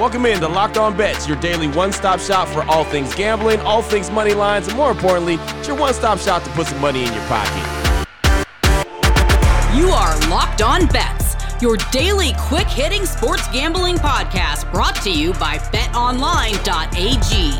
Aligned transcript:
Welcome 0.00 0.24
in 0.24 0.40
to 0.40 0.48
Locked 0.48 0.78
On 0.78 0.96
Bets, 0.96 1.28
your 1.28 1.38
daily 1.40 1.68
one 1.68 1.92
stop 1.92 2.20
shop 2.20 2.48
for 2.48 2.62
all 2.62 2.84
things 2.84 3.14
gambling, 3.14 3.60
all 3.60 3.82
things 3.82 4.10
money 4.10 4.32
lines, 4.32 4.66
and 4.66 4.74
more 4.74 4.90
importantly, 4.90 5.34
it's 5.58 5.68
your 5.68 5.76
one 5.76 5.92
stop 5.92 6.18
shop 6.18 6.42
to 6.42 6.48
put 6.52 6.68
some 6.68 6.80
money 6.80 7.04
in 7.04 7.12
your 7.12 7.22
pocket. 7.26 8.06
You 9.76 9.90
are 9.90 10.18
Locked 10.30 10.62
On 10.62 10.86
Bets, 10.86 11.60
your 11.60 11.76
daily 11.92 12.32
quick 12.38 12.66
hitting 12.66 13.04
sports 13.04 13.46
gambling 13.48 13.96
podcast 13.96 14.72
brought 14.72 14.96
to 15.02 15.10
you 15.10 15.34
by 15.34 15.58
betonline.ag. 15.58 17.52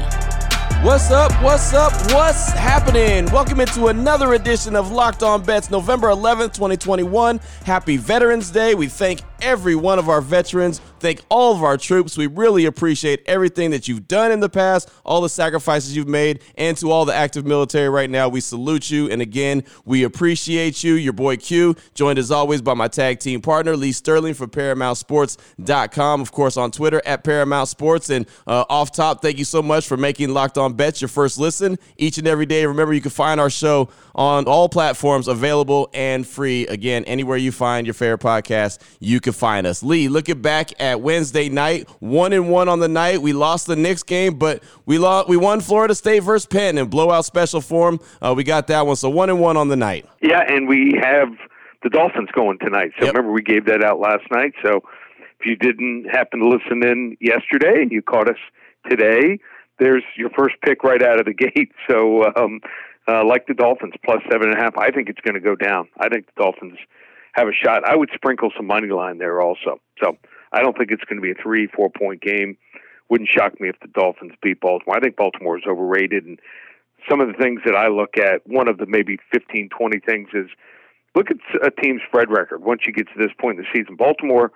What's 0.82 1.10
up? 1.10 1.30
What's 1.42 1.74
up? 1.74 1.92
What's 2.10 2.52
happening? 2.52 3.26
Welcome 3.26 3.60
into 3.60 3.88
another 3.88 4.32
edition 4.32 4.76
of 4.76 4.90
Locked 4.90 5.22
On 5.22 5.42
Bets, 5.42 5.70
November 5.70 6.08
11th, 6.08 6.54
2021. 6.54 7.38
Happy 7.66 7.98
Veterans 7.98 8.50
Day. 8.50 8.74
We 8.74 8.86
thank 8.86 9.20
every 9.42 9.74
one 9.74 9.98
of 9.98 10.08
our 10.08 10.20
veterans. 10.20 10.80
Thank 11.00 11.22
all 11.28 11.54
of 11.54 11.62
our 11.62 11.76
troops. 11.76 12.16
We 12.16 12.26
really 12.26 12.66
appreciate 12.66 13.22
everything 13.26 13.70
that 13.70 13.88
you've 13.88 14.06
done 14.06 14.32
in 14.32 14.40
the 14.40 14.48
past, 14.48 14.90
all 15.04 15.20
the 15.20 15.28
sacrifices 15.28 15.96
you've 15.96 16.08
made, 16.08 16.42
and 16.56 16.76
to 16.78 16.90
all 16.90 17.04
the 17.04 17.14
active 17.14 17.46
military 17.46 17.88
right 17.88 18.10
now, 18.10 18.28
we 18.28 18.40
salute 18.40 18.90
you. 18.90 19.10
And 19.10 19.22
again, 19.22 19.64
we 19.84 20.04
appreciate 20.04 20.84
you. 20.84 20.94
Your 20.94 21.12
boy 21.12 21.36
Q, 21.36 21.74
joined 21.94 22.18
as 22.18 22.30
always 22.30 22.60
by 22.60 22.74
my 22.74 22.88
tag 22.88 23.18
team 23.20 23.40
partner, 23.40 23.76
Lee 23.76 23.92
Sterling 23.92 24.34
from 24.34 24.50
ParamountSports.com. 24.50 26.20
Of 26.20 26.32
course, 26.32 26.56
on 26.56 26.70
Twitter 26.70 27.00
at 27.06 27.24
Paramount 27.24 27.68
Sports. 27.68 28.10
And 28.10 28.26
uh, 28.46 28.64
off 28.68 28.92
top, 28.92 29.22
thank 29.22 29.38
you 29.38 29.44
so 29.44 29.62
much 29.62 29.88
for 29.88 29.96
making 29.96 30.30
Locked 30.30 30.58
On 30.58 30.74
Bets 30.74 31.00
your 31.00 31.08
first 31.08 31.38
listen 31.38 31.78
each 31.96 32.18
and 32.18 32.26
every 32.26 32.46
day. 32.46 32.66
Remember, 32.66 32.92
you 32.92 33.00
can 33.00 33.10
find 33.10 33.40
our 33.40 33.50
show 33.50 33.88
on 34.14 34.44
all 34.44 34.68
platforms 34.68 35.28
available 35.28 35.88
and 35.94 36.26
free. 36.26 36.66
Again, 36.66 37.04
anywhere 37.04 37.36
you 37.36 37.52
find 37.52 37.86
your 37.86 37.94
favorite 37.94 38.20
podcast, 38.20 38.80
you 38.98 39.20
can 39.20 39.29
find 39.32 39.66
us. 39.66 39.82
Lee, 39.82 40.08
looking 40.08 40.40
back 40.42 40.70
at 40.80 41.00
Wednesday 41.00 41.48
night, 41.48 41.88
one 42.00 42.32
and 42.32 42.48
one 42.50 42.68
on 42.68 42.80
the 42.80 42.88
night. 42.88 43.20
We 43.22 43.32
lost 43.32 43.66
the 43.66 43.76
Knicks 43.76 44.02
game, 44.02 44.38
but 44.38 44.62
we 44.86 44.98
lost. 44.98 45.28
We 45.28 45.36
won 45.36 45.60
Florida 45.60 45.94
State 45.94 46.20
versus 46.20 46.46
Penn 46.46 46.78
in 46.78 46.88
blowout 46.88 47.24
special 47.24 47.60
form. 47.60 48.00
Uh, 48.20 48.34
we 48.36 48.44
got 48.44 48.66
that 48.68 48.86
one, 48.86 48.96
so 48.96 49.08
one 49.10 49.30
and 49.30 49.40
one 49.40 49.56
on 49.56 49.68
the 49.68 49.76
night. 49.76 50.06
Yeah, 50.20 50.40
and 50.46 50.68
we 50.68 50.98
have 51.02 51.28
the 51.82 51.88
Dolphins 51.90 52.28
going 52.34 52.58
tonight. 52.58 52.92
So 52.98 53.06
Yep. 53.06 53.14
remember, 53.14 53.32
we 53.32 53.42
gave 53.42 53.64
that 53.66 53.82
out 53.82 54.00
last 54.00 54.24
night. 54.30 54.52
So 54.62 54.82
if 55.40 55.46
you 55.46 55.56
didn't 55.56 56.04
happen 56.10 56.40
to 56.40 56.48
listen 56.48 56.82
in 56.84 57.16
yesterday 57.20 57.80
and 57.82 57.90
you 57.90 58.02
caught 58.02 58.28
us 58.28 58.36
today, 58.88 59.38
there's 59.78 60.02
your 60.16 60.30
first 60.30 60.56
pick 60.62 60.84
right 60.84 61.02
out 61.02 61.18
of 61.18 61.24
the 61.26 61.32
gate. 61.54 61.72
So 61.88 62.26
um, 62.36 62.60
uh, 63.08 63.24
like 63.24 63.46
the 63.46 63.54
Dolphins 63.54 63.94
plus 64.04 64.20
seven 64.30 64.50
and 64.50 64.58
a 64.58 64.62
half, 64.62 64.76
I 64.76 64.90
think 64.90 65.08
it's 65.08 65.20
going 65.20 65.34
to 65.34 65.40
go 65.40 65.54
down. 65.56 65.88
I 65.98 66.08
think 66.08 66.26
the 66.26 66.42
Dolphins 66.42 66.78
have 67.32 67.48
a 67.48 67.52
shot. 67.52 67.84
I 67.84 67.96
would 67.96 68.10
sprinkle 68.14 68.50
some 68.56 68.66
money 68.66 68.88
line 68.88 69.18
there 69.18 69.40
also. 69.40 69.80
So 70.02 70.16
I 70.52 70.62
don't 70.62 70.76
think 70.76 70.90
it's 70.90 71.04
going 71.04 71.20
to 71.20 71.22
be 71.22 71.30
a 71.30 71.42
three, 71.42 71.66
four 71.66 71.90
point 71.90 72.22
game. 72.22 72.56
Wouldn't 73.08 73.28
shock 73.28 73.60
me 73.60 73.68
if 73.68 73.78
the 73.80 73.88
Dolphins 73.88 74.32
beat 74.42 74.60
Baltimore. 74.60 74.96
I 74.96 75.00
think 75.00 75.16
Baltimore 75.16 75.58
is 75.58 75.64
overrated 75.66 76.24
and 76.24 76.38
some 77.08 77.20
of 77.20 77.28
the 77.28 77.34
things 77.34 77.60
that 77.64 77.74
I 77.74 77.88
look 77.88 78.16
at, 78.18 78.46
one 78.46 78.68
of 78.68 78.78
the 78.78 78.86
maybe 78.86 79.18
15, 79.32 79.68
20 79.70 80.00
things 80.00 80.28
is 80.34 80.48
look 81.14 81.28
at 81.30 81.38
a 81.62 81.70
team's 81.70 82.02
spread 82.06 82.30
record 82.30 82.62
once 82.62 82.82
you 82.86 82.92
get 82.92 83.06
to 83.08 83.18
this 83.18 83.32
point 83.40 83.58
in 83.58 83.64
the 83.64 83.68
season. 83.78 83.96
Baltimore 83.96 84.52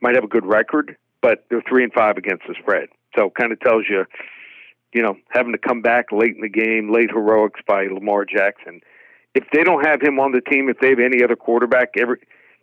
might 0.00 0.14
have 0.14 0.24
a 0.24 0.28
good 0.28 0.44
record, 0.44 0.96
but 1.22 1.44
they're 1.48 1.62
three 1.68 1.84
and 1.84 1.92
five 1.92 2.16
against 2.16 2.44
the 2.48 2.54
spread. 2.60 2.88
So 3.16 3.26
it 3.26 3.34
kind 3.34 3.52
of 3.52 3.60
tells 3.60 3.84
you, 3.88 4.04
you 4.92 5.02
know, 5.02 5.16
having 5.30 5.52
to 5.52 5.58
come 5.58 5.82
back 5.82 6.06
late 6.12 6.34
in 6.34 6.40
the 6.40 6.48
game, 6.48 6.92
late 6.92 7.10
heroics 7.10 7.60
by 7.66 7.86
Lamar 7.86 8.24
Jackson. 8.24 8.80
If 9.34 9.44
they 9.52 9.64
don't 9.64 9.84
have 9.84 10.00
him 10.00 10.20
on 10.20 10.32
the 10.32 10.40
team, 10.40 10.68
if 10.68 10.78
they 10.78 10.90
have 10.90 11.00
any 11.00 11.22
other 11.22 11.36
quarterback, 11.36 11.94
every 11.98 12.18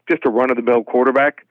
just 0.10 0.26
a 0.26 0.30
run 0.30 0.50
of 0.50 0.58
the 0.58 0.64
mill 0.64 0.84
quarterback, 0.84 1.46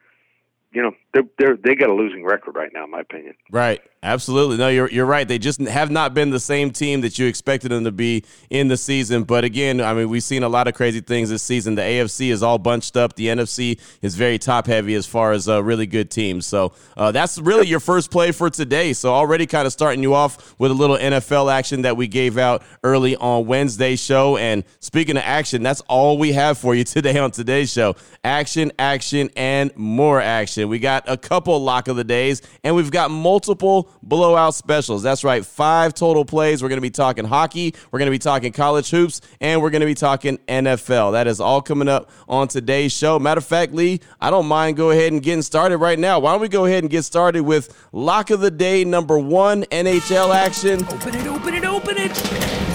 you 0.72 0.82
know, 0.82 0.92
they're, 1.12 1.24
they're 1.38 1.56
they 1.56 1.74
got 1.74 1.90
a 1.90 1.94
losing 1.94 2.24
record 2.24 2.54
right 2.56 2.70
now, 2.72 2.84
in 2.84 2.90
my 2.90 3.00
opinion. 3.00 3.34
Right. 3.50 3.80
Absolutely. 4.02 4.56
No, 4.56 4.68
you're 4.68 4.88
you're 4.88 5.04
right. 5.04 5.28
They 5.28 5.38
just 5.38 5.60
have 5.60 5.90
not 5.90 6.14
been 6.14 6.30
the 6.30 6.40
same 6.40 6.70
team 6.70 7.02
that 7.02 7.18
you 7.18 7.26
expected 7.26 7.70
them 7.70 7.84
to 7.84 7.92
be 7.92 8.24
in 8.48 8.68
the 8.68 8.78
season. 8.78 9.24
But 9.24 9.44
again, 9.44 9.78
I 9.78 9.92
mean, 9.92 10.08
we've 10.08 10.22
seen 10.22 10.42
a 10.42 10.48
lot 10.48 10.68
of 10.68 10.74
crazy 10.74 11.00
things 11.00 11.28
this 11.28 11.42
season. 11.42 11.74
The 11.74 11.82
AFC 11.82 12.30
is 12.30 12.42
all 12.42 12.56
bunched 12.56 12.96
up. 12.96 13.14
The 13.16 13.26
NFC 13.26 13.78
is 14.00 14.14
very 14.14 14.38
top 14.38 14.66
heavy 14.66 14.94
as 14.94 15.04
far 15.04 15.32
as 15.32 15.50
uh, 15.50 15.62
really 15.62 15.84
good 15.86 16.10
teams. 16.10 16.46
So 16.46 16.72
uh, 16.96 17.12
that's 17.12 17.38
really 17.38 17.66
your 17.66 17.80
first 17.80 18.10
play 18.10 18.32
for 18.32 18.48
today. 18.48 18.94
So 18.94 19.12
already 19.12 19.46
kind 19.46 19.66
of 19.66 19.72
starting 19.72 20.02
you 20.02 20.14
off 20.14 20.58
with 20.58 20.70
a 20.70 20.74
little 20.74 20.96
NFL 20.96 21.52
action 21.52 21.82
that 21.82 21.98
we 21.98 22.08
gave 22.08 22.38
out 22.38 22.62
early 22.82 23.16
on 23.16 23.44
Wednesday's 23.44 24.02
show. 24.02 24.38
And 24.38 24.64
speaking 24.78 25.18
of 25.18 25.24
action, 25.26 25.62
that's 25.62 25.82
all 25.82 26.16
we 26.16 26.32
have 26.32 26.56
for 26.56 26.74
you 26.74 26.84
today 26.90 27.18
on 27.18 27.32
today's 27.32 27.70
show. 27.70 27.96
Action, 28.24 28.72
action, 28.78 29.28
and 29.36 29.76
more 29.76 30.22
action. 30.22 30.70
We 30.70 30.78
got 30.78 30.99
a 31.06 31.16
couple 31.16 31.58
lock 31.62 31.88
of 31.88 31.96
the 31.96 32.04
days, 32.04 32.42
and 32.64 32.74
we've 32.74 32.90
got 32.90 33.10
multiple 33.10 33.90
blowout 34.02 34.54
specials. 34.54 35.02
That's 35.02 35.24
right, 35.24 35.44
five 35.44 35.94
total 35.94 36.24
plays. 36.24 36.62
We're 36.62 36.68
going 36.68 36.78
to 36.78 36.82
be 36.82 36.90
talking 36.90 37.24
hockey, 37.24 37.74
we're 37.90 37.98
going 37.98 38.06
to 38.06 38.10
be 38.10 38.18
talking 38.18 38.52
college 38.52 38.90
hoops, 38.90 39.20
and 39.40 39.62
we're 39.62 39.70
going 39.70 39.80
to 39.80 39.86
be 39.86 39.94
talking 39.94 40.38
NFL. 40.48 41.12
That 41.12 41.26
is 41.26 41.40
all 41.40 41.62
coming 41.62 41.88
up 41.88 42.10
on 42.28 42.48
today's 42.48 42.92
show. 42.92 43.18
Matter 43.18 43.38
of 43.38 43.46
fact, 43.46 43.72
Lee, 43.72 44.00
I 44.20 44.30
don't 44.30 44.46
mind 44.46 44.76
go 44.76 44.90
ahead 44.90 45.12
and 45.12 45.22
getting 45.22 45.42
started 45.42 45.78
right 45.78 45.98
now. 45.98 46.18
Why 46.18 46.32
don't 46.32 46.40
we 46.40 46.48
go 46.48 46.64
ahead 46.64 46.82
and 46.82 46.90
get 46.90 47.04
started 47.04 47.42
with 47.42 47.74
lock 47.92 48.30
of 48.30 48.40
the 48.40 48.50
day 48.50 48.84
number 48.84 49.18
one 49.18 49.62
NHL 49.64 50.34
action? 50.34 50.84
Open 50.84 51.14
it, 51.14 51.26
open 51.26 51.54
it, 51.54 51.64
open 51.64 51.94
it. 51.98 52.70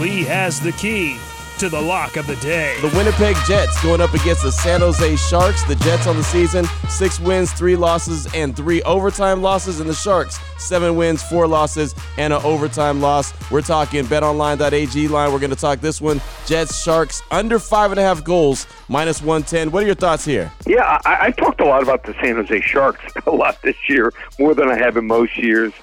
Lee 0.00 0.24
has 0.24 0.60
the 0.60 0.72
key 0.72 1.18
to 1.60 1.68
the 1.68 1.80
lock 1.80 2.16
of 2.16 2.26
the 2.26 2.36
day. 2.36 2.74
The 2.80 2.88
Winnipeg 2.96 3.36
Jets 3.46 3.82
going 3.82 4.00
up 4.00 4.14
against 4.14 4.44
the 4.44 4.50
San 4.50 4.80
Jose 4.80 5.16
Sharks. 5.16 5.62
The 5.64 5.74
Jets 5.74 6.06
on 6.06 6.16
the 6.16 6.24
season, 6.24 6.64
six 6.88 7.20
wins, 7.20 7.52
three 7.52 7.76
losses, 7.76 8.26
and 8.34 8.56
three 8.56 8.80
overtime 8.84 9.42
losses. 9.42 9.78
And 9.78 9.86
the 9.86 9.92
Sharks, 9.92 10.40
seven 10.56 10.96
wins, 10.96 11.22
four 11.22 11.46
losses, 11.46 11.94
and 12.16 12.32
an 12.32 12.40
overtime 12.44 13.02
loss. 13.02 13.34
We're 13.50 13.60
talking 13.60 14.06
betonline.ag 14.06 15.08
line. 15.08 15.32
We're 15.34 15.38
going 15.38 15.50
to 15.50 15.56
talk 15.56 15.80
this 15.80 16.00
one 16.00 16.22
Jets, 16.46 16.82
Sharks, 16.82 17.20
under 17.30 17.58
five 17.58 17.90
and 17.90 18.00
a 18.00 18.02
half 18.02 18.24
goals, 18.24 18.66
minus 18.88 19.20
110. 19.20 19.70
What 19.70 19.82
are 19.82 19.86
your 19.86 19.94
thoughts 19.94 20.24
here? 20.24 20.50
Yeah, 20.66 20.98
I, 21.04 21.26
I 21.26 21.30
talked 21.32 21.60
a 21.60 21.66
lot 21.66 21.82
about 21.82 22.04
the 22.04 22.14
San 22.22 22.36
Jose 22.36 22.58
Sharks 22.62 23.04
a 23.26 23.30
lot 23.30 23.60
this 23.60 23.76
year, 23.86 24.14
more 24.38 24.54
than 24.54 24.70
I 24.70 24.78
have 24.78 24.96
in 24.96 25.06
most 25.06 25.36
years, 25.36 25.74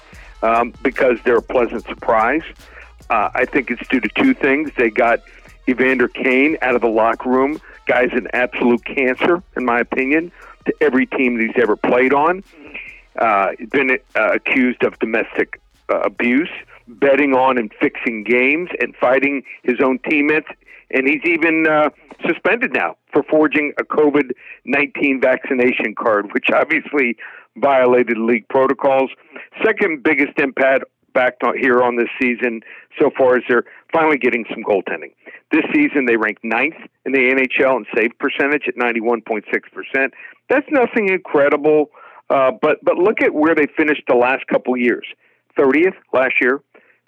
um, 0.42 0.74
because 0.82 1.20
they're 1.24 1.36
a 1.36 1.42
pleasant 1.42 1.84
surprise. 1.84 2.42
Uh, 3.10 3.30
I 3.32 3.44
think 3.44 3.70
it's 3.70 3.86
due 3.88 4.00
to 4.00 4.08
two 4.08 4.34
things. 4.34 4.70
They 4.76 4.90
got 4.90 5.20
Evander 5.68 6.08
Kane 6.08 6.56
out 6.62 6.74
of 6.74 6.80
the 6.80 6.88
locker 6.88 7.28
room. 7.28 7.60
Guy's 7.86 8.12
an 8.12 8.28
absolute 8.32 8.84
cancer, 8.84 9.42
in 9.56 9.64
my 9.64 9.80
opinion, 9.80 10.32
to 10.66 10.74
every 10.80 11.06
team 11.06 11.36
that 11.36 11.46
he's 11.46 11.62
ever 11.62 11.76
played 11.76 12.12
on. 12.12 12.42
Uh, 13.18 13.48
been 13.70 13.98
uh, 14.14 14.32
accused 14.32 14.82
of 14.84 14.98
domestic 14.98 15.60
uh, 15.88 16.00
abuse, 16.00 16.50
betting 16.86 17.34
on 17.34 17.58
and 17.58 17.72
fixing 17.80 18.24
games, 18.24 18.70
and 18.80 18.94
fighting 18.96 19.42
his 19.62 19.76
own 19.82 19.98
teammates. 20.08 20.48
And 20.90 21.06
he's 21.06 21.24
even 21.24 21.66
uh, 21.66 21.90
suspended 22.26 22.72
now 22.72 22.96
for 23.12 23.22
forging 23.22 23.72
a 23.78 23.84
COVID 23.84 24.32
19 24.64 25.20
vaccination 25.20 25.94
card, 25.94 26.32
which 26.32 26.46
obviously 26.54 27.16
violated 27.56 28.18
league 28.18 28.48
protocols. 28.48 29.10
Second 29.64 30.02
biggest 30.02 30.38
impact 30.38 30.84
back 31.14 31.34
here 31.58 31.82
on 31.82 31.96
this 31.96 32.08
season 32.20 32.60
so 32.98 33.10
far 33.16 33.36
as 33.36 33.42
they're 33.48 33.64
finally 33.92 34.18
getting 34.18 34.44
some 34.50 34.62
goaltending. 34.62 35.12
This 35.50 35.64
season, 35.74 36.04
they 36.06 36.16
ranked 36.16 36.44
ninth 36.44 36.76
in 37.04 37.12
the 37.12 37.18
NHL 37.18 37.76
in 37.76 37.86
save 37.96 38.10
percentage 38.18 38.64
at 38.68 38.76
91.6%. 38.76 40.10
That's 40.48 40.66
nothing 40.70 41.08
incredible, 41.08 41.90
uh, 42.30 42.52
but, 42.60 42.78
but 42.82 42.96
look 42.96 43.22
at 43.22 43.34
where 43.34 43.54
they 43.54 43.66
finished 43.76 44.02
the 44.08 44.16
last 44.16 44.46
couple 44.46 44.76
years 44.76 45.06
30th 45.58 45.94
last 46.12 46.34
year, 46.40 46.60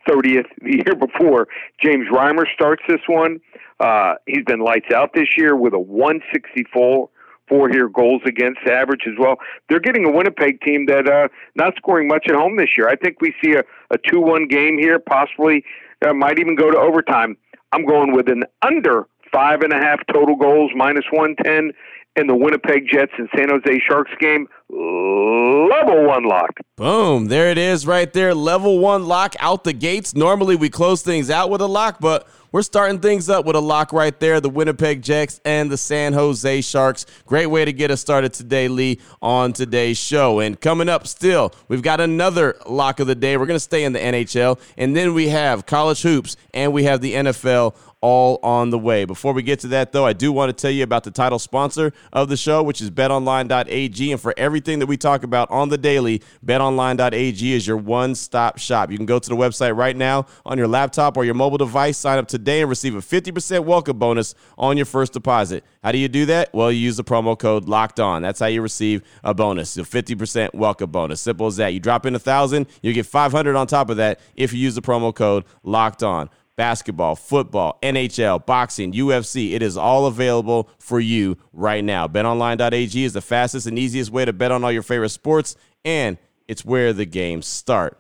30th 0.09 0.47
the 0.63 0.83
year 0.85 0.97
before. 0.97 1.49
James 1.83 2.07
Reimer 2.11 2.45
starts 2.53 2.83
this 2.89 3.01
one. 3.07 3.41
Uh, 3.79 4.15
he's 4.27 4.45
been 4.45 4.61
lights 4.61 4.93
out 4.95 5.11
this 5.15 5.29
year 5.37 5.57
with 5.57 5.73
a 5.73 5.79
164 5.79 7.09
four 7.51 7.69
here 7.69 7.89
goals 7.89 8.23
against 8.25 8.61
average 8.67 9.03
as 9.07 9.15
well. 9.19 9.37
They're 9.69 9.81
getting 9.81 10.07
a 10.07 10.11
Winnipeg 10.11 10.63
team 10.63 10.87
that 10.87 11.07
uh, 11.07 11.29
not 11.57 11.75
scoring 11.77 12.09
much 12.09 12.27
at 12.29 12.35
home 12.35 12.57
this 12.57 12.71
year. 12.79 12.89
I 12.89 12.97
think 12.97 13.21
we 13.21 13.35
see 13.43 13.53
a, 13.53 13.65
a 13.91 13.99
two 14.09 14.21
one 14.21 14.49
game 14.49 14.79
here, 14.79 14.99
possibly 14.99 15.65
uh, 16.07 16.15
might 16.15 16.39
even 16.39 16.55
go 16.55 16.71
to 16.71 16.79
overtime. 16.79 17.37
I'm 17.73 17.85
going 17.85 18.13
with 18.13 18.29
an 18.29 18.45
under 18.63 19.07
five 19.33 19.61
and 19.61 19.73
a 19.73 19.77
half 19.77 20.01
total 20.13 20.37
goals, 20.37 20.71
minus 20.75 21.05
one 21.13 21.37
ten, 21.45 21.73
in 22.17 22.27
the 22.27 22.35
Winnipeg 22.35 22.89
Jets 22.91 23.13
and 23.19 23.29
San 23.37 23.49
Jose 23.51 23.81
Sharks 23.87 24.11
game, 24.21 24.49
level 24.69 26.07
one 26.07 26.25
lock. 26.25 26.51
Boom. 26.77 27.27
There 27.27 27.49
it 27.51 27.59
is 27.59 27.87
right 27.87 28.13
there. 28.13 28.35
Level 28.35 28.79
one 28.79 29.07
lock 29.07 29.35
out 29.39 29.65
the 29.65 29.73
gates. 29.73 30.15
Normally 30.15 30.57
we 30.57 30.69
close 30.69 31.03
things 31.03 31.31
out 31.31 31.51
with 31.51 31.61
a 31.61 31.67
lock, 31.67 31.99
but 32.01 32.27
we're 32.53 32.63
starting 32.63 33.01
things 33.01 33.29
up 33.29 33.45
with 33.45 33.57
a 33.57 33.61
lock 33.61 33.93
right 33.93 34.19
there. 34.19 34.41
The 34.41 34.51
Winnipeg 34.51 35.03
Jets 35.03 35.41
and 35.45 35.71
the 35.71 35.77
San 35.77 36.13
Jose 36.13 36.61
Sharks. 36.63 37.07
Great 37.27 37.47
way 37.47 37.65
to 37.65 37.73
get 37.73 37.91
us 37.91 38.01
started 38.01 38.33
today, 38.33 38.69
Lee, 38.69 38.99
on 39.23 39.53
today's 39.53 39.99
show. 39.99 40.41
And 40.41 40.61
coming 40.61 40.89
up 40.89 41.07
still, 41.07 41.53
we've 41.69 41.83
got 41.83 42.01
another 42.01 42.57
lock 42.67 43.01
of 43.01 43.07
the 43.07 43.15
day. 43.15 43.37
We're 43.37 43.47
going 43.47 43.57
to 43.57 43.61
stay 43.61 43.85
in 43.85 43.93
the 43.93 44.01
NHL. 44.01 44.61
And 44.77 44.97
then 44.97 45.15
we 45.15 45.29
have 45.29 45.67
college 45.67 46.03
hoops 46.03 46.37
and 46.53 46.73
we 46.73 46.85
have 46.85 47.01
the 47.01 47.15
NFL 47.15 47.75
all 48.01 48.39
on 48.43 48.71
the 48.71 48.79
way. 48.79 49.05
Before 49.05 49.33
we 49.33 49.43
get 49.43 49.61
to 49.61 49.69
that, 49.69 49.93
though, 49.93 50.07
I 50.07 50.13
do 50.13 50.33
want 50.33 50.57
to 50.57 50.61
tell 50.61 50.71
you 50.71 50.83
about 50.83 51.05
the 51.05 51.11
title 51.11 51.39
sponsor 51.39 51.93
of 52.13 52.29
the 52.29 52.37
show, 52.37 52.63
which 52.63 52.81
is 52.81 52.91
betonline.ag. 52.91 54.13
And 54.13 54.21
for 54.21 54.35
everything 54.37 54.79
that 54.79 54.87
we 54.87 54.97
talk 54.97 55.23
about 55.23 55.51
on 55.51 55.69
the 55.69 55.79
daily, 55.79 56.23
betonline.ag 56.45 57.53
is 57.53 57.67
your 57.67 57.77
one 57.77 58.15
stop 58.15 58.59
shop. 58.59 58.91
You 58.91 58.97
can 58.97 59.07
go 59.07 59.19
to 59.19 59.29
the 59.29 59.37
website 59.37 59.77
right 59.77 59.97
now 59.97 60.27
on 60.47 60.57
your 60.57 60.69
laptop 60.69 61.17
or 61.17 61.25
your 61.25 61.35
mobile 61.35 61.59
device, 61.59 61.99
sign 61.99 62.19
up 62.19 62.29
today, 62.29 62.61
and 62.63 62.71
receive 62.71 62.95
a 62.95 63.01
50% 63.01 63.65
welcome 63.65 63.99
bonus 63.99 64.35
on 64.57 64.77
your 64.77 64.87
first 64.87 65.13
deposit. 65.13 65.65
How 65.83 65.93
do 65.93 65.99
you 65.99 66.09
do 66.09 66.27
that? 66.27 66.53
Well, 66.55 66.73
you 66.73 66.79
use 66.79 66.97
the 66.97 67.05
promo 67.05 67.39
code 67.39 67.69
locked 67.69 68.01
on. 68.01 68.23
That's 68.23 68.41
how 68.41 68.47
you 68.47 68.63
receive 68.63 69.03
a 69.23 69.35
bonus, 69.35 69.77
a 69.77 69.83
50% 69.83 70.55
welcome 70.55 70.91
bonus. 70.91 71.21
Simple 71.21 71.47
as 71.47 71.57
that. 71.57 71.75
You 71.75 71.81
drop 71.81 72.07
in 72.07 72.15
a 72.15 72.19
thousand, 72.19 72.67
you 72.83 72.93
get 72.93 73.07
500 73.07 73.57
on 73.57 73.67
top 73.67 73.91
of 73.91 73.99
that 73.99 74.21
if 74.37 74.53
you 74.53 74.59
use 74.59 74.75
the 74.75 74.83
promo 74.83 75.15
code 75.15 75.45
locked 75.63 76.03
on 76.03 76.31
basketball, 76.61 77.17
football, 77.17 77.79
NHL, 77.83 78.45
boxing, 78.45 78.93
UFC. 78.93 79.53
It 79.53 79.63
is 79.63 79.79
all 79.79 80.05
available 80.05 80.69
for 80.79 81.01
you 81.01 81.39
right 81.55 81.83
now. 81.83 82.07
BetOnline.ag 82.07 83.03
is 83.03 83.15
the 83.15 83.23
fastest 83.23 83.67
and 83.67 83.79
easiest 83.79 84.11
way 84.11 84.27
to 84.27 84.35
bet 84.35 84.53
on 84.53 84.63
all 84.63 84.71
your 84.71 84.83
favorite 84.83 85.09
sports, 85.09 85.57
and 85.87 86.19
it's 86.49 86.63
where 86.63 86.93
the 86.93 87.07
games 87.07 87.47
start. 87.47 88.00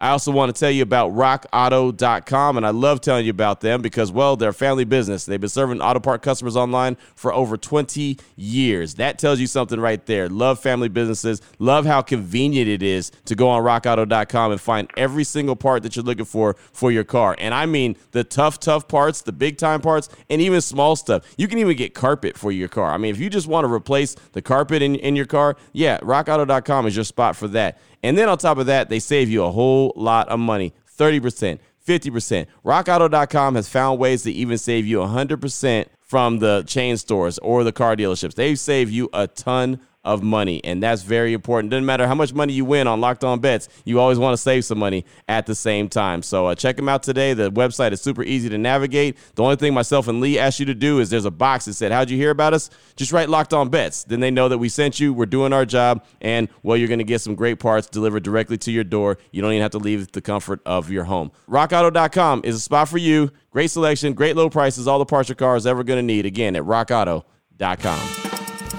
I 0.00 0.10
also 0.10 0.32
want 0.32 0.54
to 0.54 0.58
tell 0.58 0.70
you 0.70 0.82
about 0.82 1.12
rockauto.com, 1.12 2.56
and 2.56 2.64
I 2.64 2.70
love 2.70 3.02
telling 3.02 3.26
you 3.26 3.30
about 3.30 3.60
them 3.60 3.82
because, 3.82 4.10
well, 4.10 4.34
they're 4.34 4.48
a 4.48 4.54
family 4.54 4.84
business. 4.84 5.26
They've 5.26 5.38
been 5.38 5.50
serving 5.50 5.82
auto 5.82 6.00
part 6.00 6.22
customers 6.22 6.56
online 6.56 6.96
for 7.14 7.34
over 7.34 7.58
20 7.58 8.16
years. 8.34 8.94
That 8.94 9.18
tells 9.18 9.40
you 9.40 9.46
something 9.46 9.78
right 9.78 10.04
there. 10.06 10.30
Love 10.30 10.58
family 10.58 10.88
businesses, 10.88 11.42
love 11.58 11.84
how 11.84 12.00
convenient 12.00 12.66
it 12.66 12.82
is 12.82 13.12
to 13.26 13.34
go 13.34 13.50
on 13.50 13.62
rockauto.com 13.62 14.52
and 14.52 14.60
find 14.60 14.90
every 14.96 15.24
single 15.24 15.54
part 15.54 15.82
that 15.82 15.96
you're 15.96 16.04
looking 16.04 16.24
for 16.24 16.56
for 16.72 16.90
your 16.90 17.04
car. 17.04 17.36
And 17.38 17.52
I 17.52 17.66
mean 17.66 17.94
the 18.12 18.24
tough, 18.24 18.58
tough 18.58 18.88
parts, 18.88 19.20
the 19.20 19.32
big 19.32 19.58
time 19.58 19.82
parts, 19.82 20.08
and 20.30 20.40
even 20.40 20.62
small 20.62 20.96
stuff. 20.96 21.24
You 21.36 21.46
can 21.46 21.58
even 21.58 21.76
get 21.76 21.92
carpet 21.92 22.38
for 22.38 22.50
your 22.50 22.68
car. 22.68 22.90
I 22.90 22.96
mean, 22.96 23.14
if 23.14 23.20
you 23.20 23.28
just 23.28 23.46
want 23.46 23.66
to 23.66 23.72
replace 23.72 24.14
the 24.32 24.40
carpet 24.40 24.80
in, 24.80 24.94
in 24.94 25.14
your 25.14 25.26
car, 25.26 25.56
yeah, 25.74 25.98
rockauto.com 25.98 26.86
is 26.86 26.96
your 26.96 27.04
spot 27.04 27.36
for 27.36 27.48
that. 27.48 27.78
And 28.02 28.16
then 28.16 28.28
on 28.28 28.38
top 28.38 28.58
of 28.58 28.66
that, 28.66 28.88
they 28.88 28.98
save 28.98 29.28
you 29.28 29.44
a 29.44 29.50
whole 29.50 29.92
lot 29.96 30.28
of 30.28 30.38
money 30.38 30.72
30%, 30.98 31.58
50%. 31.86 32.46
RockAuto.com 32.64 33.54
has 33.54 33.68
found 33.68 33.98
ways 33.98 34.22
to 34.24 34.32
even 34.32 34.58
save 34.58 34.86
you 34.86 34.98
100% 34.98 35.86
from 36.00 36.38
the 36.38 36.62
chain 36.66 36.96
stores 36.96 37.38
or 37.38 37.64
the 37.64 37.72
car 37.72 37.96
dealerships. 37.96 38.34
They 38.34 38.54
save 38.54 38.90
you 38.90 39.08
a 39.12 39.26
ton 39.26 39.80
of 40.04 40.22
money. 40.22 40.62
And 40.64 40.82
that's 40.82 41.02
very 41.02 41.32
important. 41.32 41.70
Doesn't 41.70 41.84
matter 41.84 42.06
how 42.06 42.14
much 42.14 42.32
money 42.32 42.52
you 42.52 42.64
win 42.64 42.86
on 42.86 43.00
Locked 43.00 43.22
On 43.22 43.38
Bets, 43.38 43.68
you 43.84 44.00
always 44.00 44.18
want 44.18 44.32
to 44.32 44.38
save 44.38 44.64
some 44.64 44.78
money 44.78 45.04
at 45.28 45.46
the 45.46 45.54
same 45.54 45.88
time. 45.88 46.22
So 46.22 46.46
uh, 46.46 46.54
check 46.54 46.76
them 46.76 46.88
out 46.88 47.02
today. 47.02 47.34
The 47.34 47.50
website 47.50 47.92
is 47.92 48.00
super 48.00 48.22
easy 48.22 48.48
to 48.48 48.58
navigate. 48.58 49.18
The 49.34 49.42
only 49.42 49.56
thing 49.56 49.74
myself 49.74 50.08
and 50.08 50.20
Lee 50.20 50.38
asked 50.38 50.58
you 50.58 50.66
to 50.66 50.74
do 50.74 51.00
is 51.00 51.10
there's 51.10 51.26
a 51.26 51.30
box 51.30 51.66
that 51.66 51.74
said, 51.74 51.92
How'd 51.92 52.10
you 52.10 52.16
hear 52.16 52.30
about 52.30 52.54
us? 52.54 52.70
Just 52.96 53.12
write 53.12 53.28
Locked 53.28 53.52
On 53.52 53.68
Bets. 53.68 54.04
Then 54.04 54.20
they 54.20 54.30
know 54.30 54.48
that 54.48 54.58
we 54.58 54.68
sent 54.68 55.00
you. 55.00 55.12
We're 55.12 55.26
doing 55.26 55.52
our 55.52 55.66
job. 55.66 56.04
And, 56.20 56.48
well, 56.62 56.76
you're 56.76 56.88
going 56.88 56.98
to 56.98 57.04
get 57.04 57.20
some 57.20 57.34
great 57.34 57.58
parts 57.58 57.88
delivered 57.88 58.22
directly 58.22 58.56
to 58.58 58.72
your 58.72 58.84
door. 58.84 59.18
You 59.32 59.42
don't 59.42 59.52
even 59.52 59.62
have 59.62 59.72
to 59.72 59.78
leave 59.78 60.12
the 60.12 60.22
comfort 60.22 60.60
of 60.64 60.90
your 60.90 61.04
home. 61.04 61.30
RockAuto.com 61.48 62.42
is 62.44 62.56
a 62.56 62.60
spot 62.60 62.88
for 62.88 62.98
you. 62.98 63.30
Great 63.50 63.70
selection, 63.70 64.14
great 64.14 64.36
low 64.36 64.48
prices, 64.48 64.86
all 64.86 64.98
the 64.98 65.04
parts 65.04 65.28
your 65.28 65.36
car 65.36 65.56
is 65.56 65.66
ever 65.66 65.84
going 65.84 65.98
to 65.98 66.02
need. 66.02 66.24
Again, 66.24 66.56
at 66.56 66.62
rockauto.com. 66.62 68.19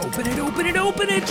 Open 0.04 0.28
it, 0.28 0.40
open 0.40 0.66
it, 0.66 0.78
open 0.78 1.10
it. 1.10 1.24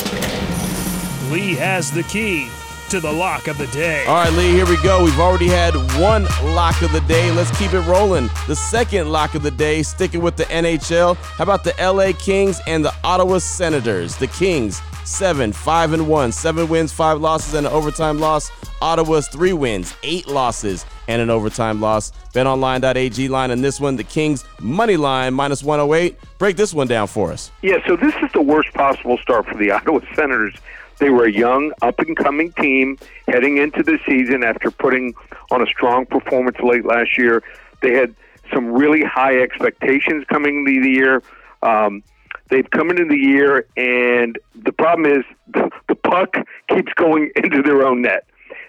Lee 1.31 1.55
has 1.57 1.91
the 1.91 2.05
key 2.05 2.51
to 2.91 2.99
the 2.99 3.13
lock 3.13 3.47
of 3.47 3.57
the 3.57 3.69
day. 3.69 4.05
All 4.07 4.15
right, 4.15 4.33
Lee, 4.33 4.51
here 4.51 4.67
we 4.67 4.77
go. 4.83 5.05
We've 5.05 5.21
already 5.21 5.47
had 5.47 5.75
one 6.01 6.25
lock 6.55 6.83
of 6.83 6.91
the 6.91 7.01
day. 7.03 7.31
Let's 7.31 7.57
keep 7.57 7.73
it 7.73 7.83
rolling. 7.83 8.29
The 8.49 8.57
second 8.57 9.13
lock 9.13 9.37
of 9.37 9.45
the 9.45 9.51
day, 9.53 9.85
sticking 9.85 10.21
with 10.21 10.37
the 10.37 10.43
NHL. 10.45 11.15
How 11.17 11.45
about 11.45 11.63
the 11.63 11.73
LA 11.81 12.13
Kings 12.19 12.61
and 12.67 12.85
the 12.85 12.93
Ottawa 13.05 13.39
Senators? 13.39 14.17
The 14.17 14.27
Kings, 14.27 14.83
seven, 15.05 15.53
five, 15.53 15.93
and 15.93 16.09
one. 16.09 16.33
Seven 16.33 16.69
wins, 16.69 16.93
five 16.93 17.21
losses, 17.21 17.55
and 17.55 17.65
an 17.65 17.73
overtime 17.73 18.19
loss. 18.19 18.51
Ottawa's 18.83 19.29
three 19.29 19.53
wins, 19.53 19.95
eight 20.03 20.27
losses, 20.27 20.85
and 21.07 21.23
an 21.23 21.31
overtime 21.31 21.81
loss. 21.81 22.11
BetOnline.ag 22.35 23.29
line 23.29 23.53
on 23.53 23.61
this 23.61 23.79
one, 23.79 23.95
the 23.95 24.05
Kings 24.05 24.45
money 24.59 24.97
line 24.97 25.33
minus 25.35 25.63
108. 25.63 26.17
Break 26.39 26.57
this 26.57 26.75
one 26.75 26.89
down 26.89 27.07
for 27.07 27.31
us. 27.31 27.53
Yeah, 27.63 27.87
so 27.87 27.95
this 27.95 28.15
is 28.17 28.33
the 28.33 28.43
worst 28.43 28.73
possible 28.75 29.17
start 29.19 29.47
for 29.47 29.57
the 29.57 29.71
Ottawa 29.71 30.01
Senators. 30.17 30.57
They 31.01 31.11
were 31.11 31.25
a 31.25 31.33
young, 31.33 31.73
up 31.83 31.99
and 31.99 32.17
coming 32.17 32.53
team 32.53 32.99
heading 33.27 33.57
into 33.57 33.83
the 33.83 33.99
season 34.07 34.45
after 34.45 34.71
putting 34.71 35.15
on 35.51 35.63
a 35.63 35.67
strong 35.67 36.05
performance 36.05 36.59
late 36.63 36.85
last 36.85 37.17
year. 37.17 37.43
They 37.81 37.95
had 37.95 38.15
some 38.53 38.67
really 38.67 39.03
high 39.03 39.41
expectations 39.41 40.25
coming 40.31 40.67
into 40.67 40.83
the 40.83 40.91
year. 40.91 41.23
Um, 41.63 42.03
they've 42.51 42.69
come 42.71 42.91
into 42.91 43.07
the 43.07 43.17
year, 43.17 43.67
and 43.79 44.39
the 44.55 44.73
problem 44.73 45.11
is 45.11 45.25
the, 45.49 45.71
the 45.89 45.95
puck 45.95 46.37
keeps 46.69 46.93
going 46.95 47.31
into 47.37 47.63
their 47.63 47.87
own 47.87 48.03
net. 48.03 48.27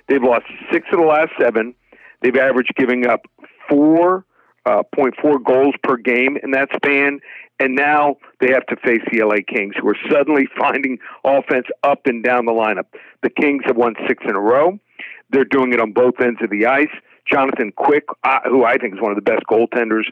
They've 0.08 0.24
lost 0.24 0.46
six 0.72 0.88
of 0.94 1.00
the 1.00 1.06
last 1.06 1.32
seven. 1.40 1.76
They've 2.22 2.36
averaged 2.36 2.74
giving 2.76 3.08
up 3.08 3.26
four 3.68 4.26
uh, 4.66 4.84
goals 5.44 5.76
per 5.84 5.98
game 5.98 6.38
in 6.42 6.52
that 6.52 6.70
span. 6.76 7.20
And 7.62 7.76
now 7.76 8.18
they 8.40 8.52
have 8.52 8.66
to 8.68 8.76
face 8.78 9.02
the 9.12 9.22
LA 9.24 9.38
Kings, 9.48 9.76
who 9.80 9.88
are 9.88 9.98
suddenly 10.10 10.48
finding 10.60 10.98
offense 11.24 11.68
up 11.84 12.08
and 12.08 12.24
down 12.24 12.46
the 12.46 12.52
lineup. 12.52 12.88
The 13.22 13.30
Kings 13.30 13.62
have 13.68 13.78
won 13.78 13.94
six 14.08 14.24
in 14.28 14.36
a 14.36 14.40
row. 14.40 14.80
They're 15.30 15.46
doing 15.46 15.72
it 15.72 15.80
on 15.80 15.92
both 15.92 16.16
ends 16.20 16.40
of 16.42 16.50
the 16.50 16.66
ice. 16.66 16.90
Jonathan 17.32 17.72
Quick, 17.76 18.06
who 18.46 18.66
I 18.66 18.78
think 18.78 18.96
is 18.96 19.00
one 19.00 19.12
of 19.12 19.16
the 19.16 19.22
best 19.22 19.44
goaltenders 19.50 20.06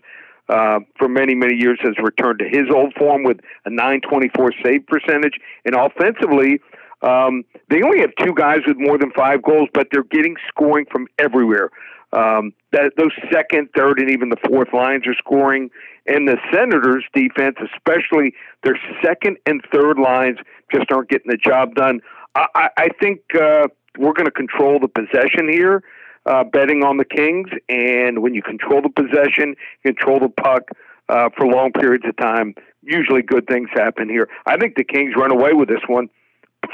uh, 0.48 0.80
for 1.00 1.10
many, 1.10 1.34
many 1.34 1.56
years, 1.56 1.80
has 1.82 1.96
returned 2.04 2.38
to 2.40 2.48
his 2.48 2.70
old 2.74 2.94
form 2.94 3.24
with 3.24 3.40
a 3.66 3.72
924 3.72 4.52
save 4.64 4.86
percentage. 4.86 5.40
And 5.66 5.76
offensively, 5.76 6.62
um, 7.02 7.44
they 7.72 7.82
only 7.82 8.00
have 8.02 8.12
two 8.24 8.36
guys 8.36 8.60
with 8.68 8.78
more 8.78 9.00
than 9.00 9.12
five 9.18 9.42
goals, 9.42 9.70
but 9.74 9.88
they're 9.92 10.04
getting 10.04 10.36
scoring 10.50 10.86
from 10.92 11.08
everywhere. 11.18 11.72
Um, 12.12 12.54
that 12.72 12.94
those 12.98 13.12
second, 13.32 13.70
third, 13.76 14.00
and 14.00 14.10
even 14.10 14.30
the 14.30 14.38
fourth 14.48 14.74
lines 14.74 15.06
are 15.06 15.14
scoring, 15.14 15.70
and 16.08 16.28
the 16.28 16.38
Senators' 16.52 17.06
defense, 17.14 17.58
especially 17.74 18.34
their 18.64 18.80
second 19.04 19.38
and 19.46 19.62
third 19.72 20.00
lines, 20.00 20.38
just 20.72 20.92
aren't 20.92 21.10
getting 21.10 21.30
the 21.30 21.38
job 21.38 21.76
done. 21.76 22.02
I, 22.36 22.48
I 22.56 22.70
I 22.78 22.88
think 23.00 23.20
uh, 23.36 23.68
we're 23.98 24.14
going 24.14 24.26
to 24.26 24.32
control 24.32 24.80
the 24.80 24.88
possession 24.88 25.52
here, 25.52 25.84
uh, 26.26 26.44
betting 26.44 26.84
on 26.84 26.98
the 26.98 27.06
Kings, 27.06 27.50
and 27.70 28.24
when 28.24 28.34
you 28.34 28.42
control 28.42 28.82
the 28.82 28.90
possession, 28.90 29.56
control 29.84 30.20
the 30.20 30.30
puck 30.30 30.64
uh, 31.10 31.30
for 31.38 31.46
long 31.46 31.72
periods 31.72 32.06
of 32.08 32.16
time, 32.18 32.56
usually 32.82 33.22
good 33.22 33.46
things 33.48 33.70
happen 33.74 34.10
here. 34.10 34.30
I 34.46 34.58
think 34.58 34.76
the 34.76 34.84
Kings 34.84 35.14
run 35.16 35.32
away 35.32 35.54
with 35.54 35.70
this 35.70 35.82
one 35.88 36.10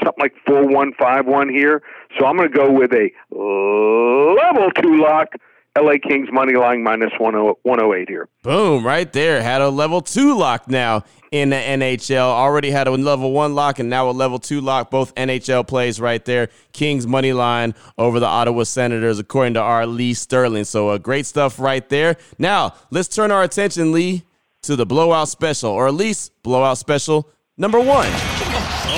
something 0.04 0.20
like 0.20 0.34
four 0.46 0.66
one 0.66 0.92
five 0.98 1.26
one 1.26 1.48
here. 1.48 1.82
So 2.18 2.26
I'm 2.26 2.36
going 2.36 2.50
to 2.50 2.56
go 2.56 2.70
with 2.70 2.92
a 2.92 3.10
level 3.32 4.70
two 4.70 5.00
lock. 5.00 5.28
LA 5.76 5.94
Kings 6.02 6.28
money 6.32 6.54
line 6.54 6.82
minus 6.82 7.12
108 7.18 8.08
here. 8.08 8.28
Boom, 8.42 8.86
right 8.86 9.12
there. 9.12 9.42
Had 9.42 9.60
a 9.60 9.68
level 9.68 10.00
two 10.00 10.34
lock 10.34 10.68
now 10.68 11.04
in 11.30 11.50
the 11.50 11.56
NHL. 11.56 12.16
Already 12.16 12.70
had 12.70 12.88
a 12.88 12.90
level 12.92 13.32
one 13.32 13.54
lock 13.54 13.78
and 13.78 13.90
now 13.90 14.08
a 14.08 14.12
level 14.12 14.38
two 14.38 14.60
lock. 14.60 14.90
Both 14.90 15.14
NHL 15.16 15.66
plays 15.66 16.00
right 16.00 16.24
there. 16.24 16.48
Kings 16.72 17.06
money 17.06 17.32
line 17.32 17.74
over 17.98 18.18
the 18.20 18.26
Ottawa 18.26 18.62
Senators, 18.62 19.18
according 19.18 19.54
to 19.54 19.60
our 19.60 19.86
Lee 19.86 20.14
Sterling. 20.14 20.64
So 20.64 20.88
uh, 20.88 20.98
great 20.98 21.26
stuff 21.26 21.58
right 21.58 21.86
there. 21.88 22.16
Now 22.38 22.74
let's 22.90 23.08
turn 23.08 23.30
our 23.30 23.42
attention, 23.42 23.92
Lee, 23.92 24.24
to 24.62 24.76
the 24.76 24.86
blowout 24.86 25.28
special, 25.28 25.70
or 25.70 25.88
at 25.88 25.94
least 25.94 26.32
blowout 26.42 26.78
special 26.78 27.30
number 27.58 27.80
one. 27.80 28.08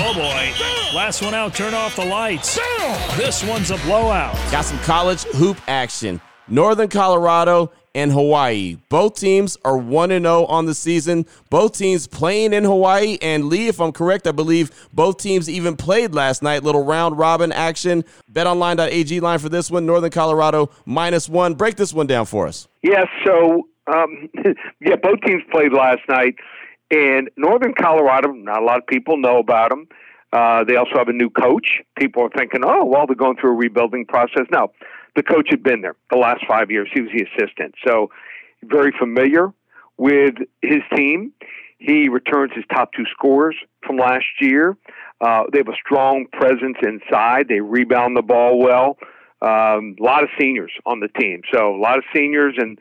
Oh 0.01 0.13
boy. 0.15 0.68
Last 0.93 1.21
one 1.21 1.35
out, 1.35 1.53
turn 1.53 1.75
off 1.75 1.95
the 1.95 2.05
lights. 2.05 2.55
This 3.15 3.43
one's 3.43 3.69
a 3.69 3.77
blowout. 3.77 4.33
Got 4.51 4.65
some 4.65 4.79
college 4.79 5.21
hoop 5.35 5.59
action. 5.67 6.19
Northern 6.47 6.89
Colorado 6.89 7.71
and 7.93 8.11
Hawaii. 8.11 8.77
Both 8.89 9.19
teams 9.19 9.55
are 9.63 9.77
1 9.77 10.09
0 10.09 10.45
on 10.45 10.65
the 10.65 10.73
season. 10.73 11.27
Both 11.51 11.77
teams 11.77 12.07
playing 12.07 12.53
in 12.53 12.63
Hawaii. 12.63 13.19
And 13.21 13.45
Lee, 13.45 13.67
if 13.67 13.79
I'm 13.79 13.91
correct, 13.91 14.25
I 14.25 14.31
believe 14.31 14.71
both 14.91 15.17
teams 15.17 15.47
even 15.47 15.75
played 15.75 16.15
last 16.15 16.41
night. 16.41 16.63
Little 16.63 16.83
round 16.83 17.19
robin 17.19 17.51
action. 17.51 18.03
BetOnline.ag 18.33 19.19
line 19.19 19.37
for 19.37 19.49
this 19.49 19.69
one. 19.69 19.85
Northern 19.85 20.09
Colorado 20.09 20.71
minus 20.87 21.29
one. 21.29 21.53
Break 21.53 21.75
this 21.75 21.93
one 21.93 22.07
down 22.07 22.25
for 22.25 22.47
us. 22.47 22.67
Yeah, 22.81 23.05
so, 23.23 23.67
um, 23.93 24.27
yeah, 24.81 24.95
both 24.95 25.21
teams 25.23 25.43
played 25.51 25.71
last 25.71 26.01
night. 26.09 26.33
And 26.89 27.29
Northern 27.37 27.75
Colorado, 27.75 28.31
not 28.31 28.63
a 28.63 28.65
lot 28.65 28.79
of 28.79 28.87
people 28.87 29.17
know 29.17 29.37
about 29.37 29.69
them. 29.69 29.87
Uh, 30.31 30.63
they 30.63 30.75
also 30.75 30.91
have 30.95 31.07
a 31.07 31.13
new 31.13 31.29
coach. 31.29 31.81
People 31.97 32.23
are 32.23 32.29
thinking, 32.29 32.61
oh, 32.63 32.85
well, 32.85 33.07
they're 33.07 33.15
going 33.15 33.37
through 33.37 33.51
a 33.51 33.55
rebuilding 33.55 34.05
process. 34.05 34.45
No, 34.51 34.71
the 35.15 35.23
coach 35.23 35.47
had 35.49 35.63
been 35.63 35.81
there 35.81 35.95
the 36.11 36.17
last 36.17 36.45
five 36.47 36.69
years. 36.69 36.87
He 36.93 37.01
was 37.01 37.09
the 37.13 37.23
assistant. 37.23 37.75
So, 37.85 38.11
very 38.63 38.93
familiar 38.97 39.53
with 39.97 40.35
his 40.61 40.81
team. 40.95 41.31
He 41.77 42.09
returns 42.09 42.51
his 42.53 42.65
top 42.71 42.91
two 42.93 43.05
scorers 43.11 43.55
from 43.85 43.97
last 43.97 44.25
year. 44.41 44.77
Uh, 45.21 45.43
they 45.51 45.59
have 45.59 45.69
a 45.69 45.77
strong 45.83 46.25
presence 46.31 46.77
inside. 46.83 47.47
They 47.47 47.61
rebound 47.61 48.15
the 48.15 48.21
ball 48.21 48.59
well. 48.59 48.97
Um, 49.41 49.95
a 49.99 50.03
lot 50.03 50.23
of 50.23 50.29
seniors 50.39 50.71
on 50.85 50.99
the 50.99 51.07
team. 51.07 51.41
So, 51.51 51.75
a 51.75 51.79
lot 51.79 51.97
of 51.97 52.03
seniors 52.13 52.55
and 52.57 52.77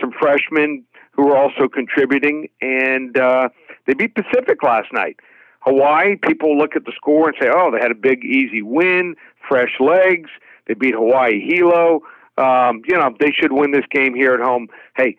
some 0.00 0.12
freshmen 0.20 0.84
who 1.12 1.28
are 1.30 1.36
also 1.36 1.68
contributing. 1.68 2.48
And 2.60 3.16
uh, 3.16 3.48
they 3.86 3.94
beat 3.94 4.14
Pacific 4.14 4.62
last 4.62 4.92
night. 4.92 5.16
Hawaii, 5.60 6.16
people 6.16 6.56
look 6.56 6.74
at 6.76 6.84
the 6.84 6.92
score 6.96 7.28
and 7.28 7.36
say, 7.40 7.48
oh, 7.52 7.70
they 7.70 7.78
had 7.80 7.90
a 7.90 7.94
big, 7.94 8.24
easy 8.24 8.62
win, 8.62 9.14
fresh 9.48 9.76
legs. 9.78 10.30
They 10.66 10.74
beat 10.74 10.94
Hawaii 10.94 11.40
Hilo. 11.40 12.00
Um, 12.38 12.82
you 12.86 12.96
know, 12.96 13.14
they 13.20 13.32
should 13.32 13.52
win 13.52 13.70
this 13.70 13.84
game 13.90 14.14
here 14.14 14.34
at 14.34 14.40
home. 14.40 14.68
Hey, 14.96 15.16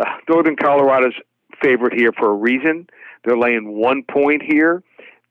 uh, 0.00 0.04
Northern 0.28 0.56
Colorado's 0.56 1.14
favorite 1.62 1.92
here 1.94 2.12
for 2.12 2.30
a 2.30 2.34
reason. 2.34 2.88
They're 3.24 3.38
laying 3.38 3.76
one 3.78 4.02
point 4.02 4.42
here. 4.42 4.82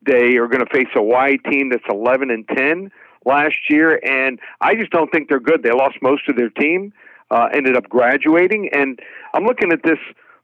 They 0.06 0.36
are 0.36 0.46
going 0.46 0.64
to 0.64 0.72
face 0.72 0.88
a 0.94 1.00
Hawaii 1.00 1.38
team 1.38 1.70
that's 1.70 1.84
11 1.90 2.30
and 2.30 2.48
10 2.48 2.90
last 3.26 3.56
year, 3.68 4.00
and 4.04 4.38
I 4.60 4.74
just 4.74 4.90
don't 4.90 5.10
think 5.10 5.28
they're 5.28 5.40
good. 5.40 5.62
They 5.62 5.70
lost 5.70 5.96
most 6.00 6.28
of 6.28 6.36
their 6.36 6.50
team, 6.50 6.92
uh, 7.30 7.48
ended 7.52 7.76
up 7.76 7.88
graduating, 7.88 8.70
and 8.72 9.00
I'm 9.34 9.44
looking 9.44 9.72
at 9.72 9.82
this 9.82 9.98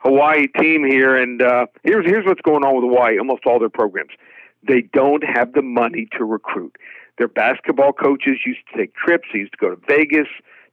Hawaii 0.04 0.46
team 0.60 0.84
here, 0.84 1.16
and 1.16 1.40
uh, 1.40 1.66
here's 1.82 2.04
here's 2.06 2.26
what's 2.26 2.42
going 2.42 2.62
on 2.62 2.74
with 2.76 2.84
Hawaii. 2.84 3.18
Almost 3.18 3.46
all 3.46 3.58
their 3.58 3.70
programs, 3.70 4.10
they 4.66 4.82
don't 4.92 5.24
have 5.24 5.52
the 5.54 5.62
money 5.62 6.08
to 6.18 6.24
recruit. 6.24 6.76
Their 7.16 7.28
basketball 7.28 7.92
coaches 7.92 8.38
used 8.44 8.60
to 8.70 8.78
take 8.78 8.94
trips. 8.94 9.28
They 9.32 9.40
used 9.40 9.52
to 9.52 9.58
go 9.58 9.70
to 9.74 9.80
Vegas, 9.88 10.26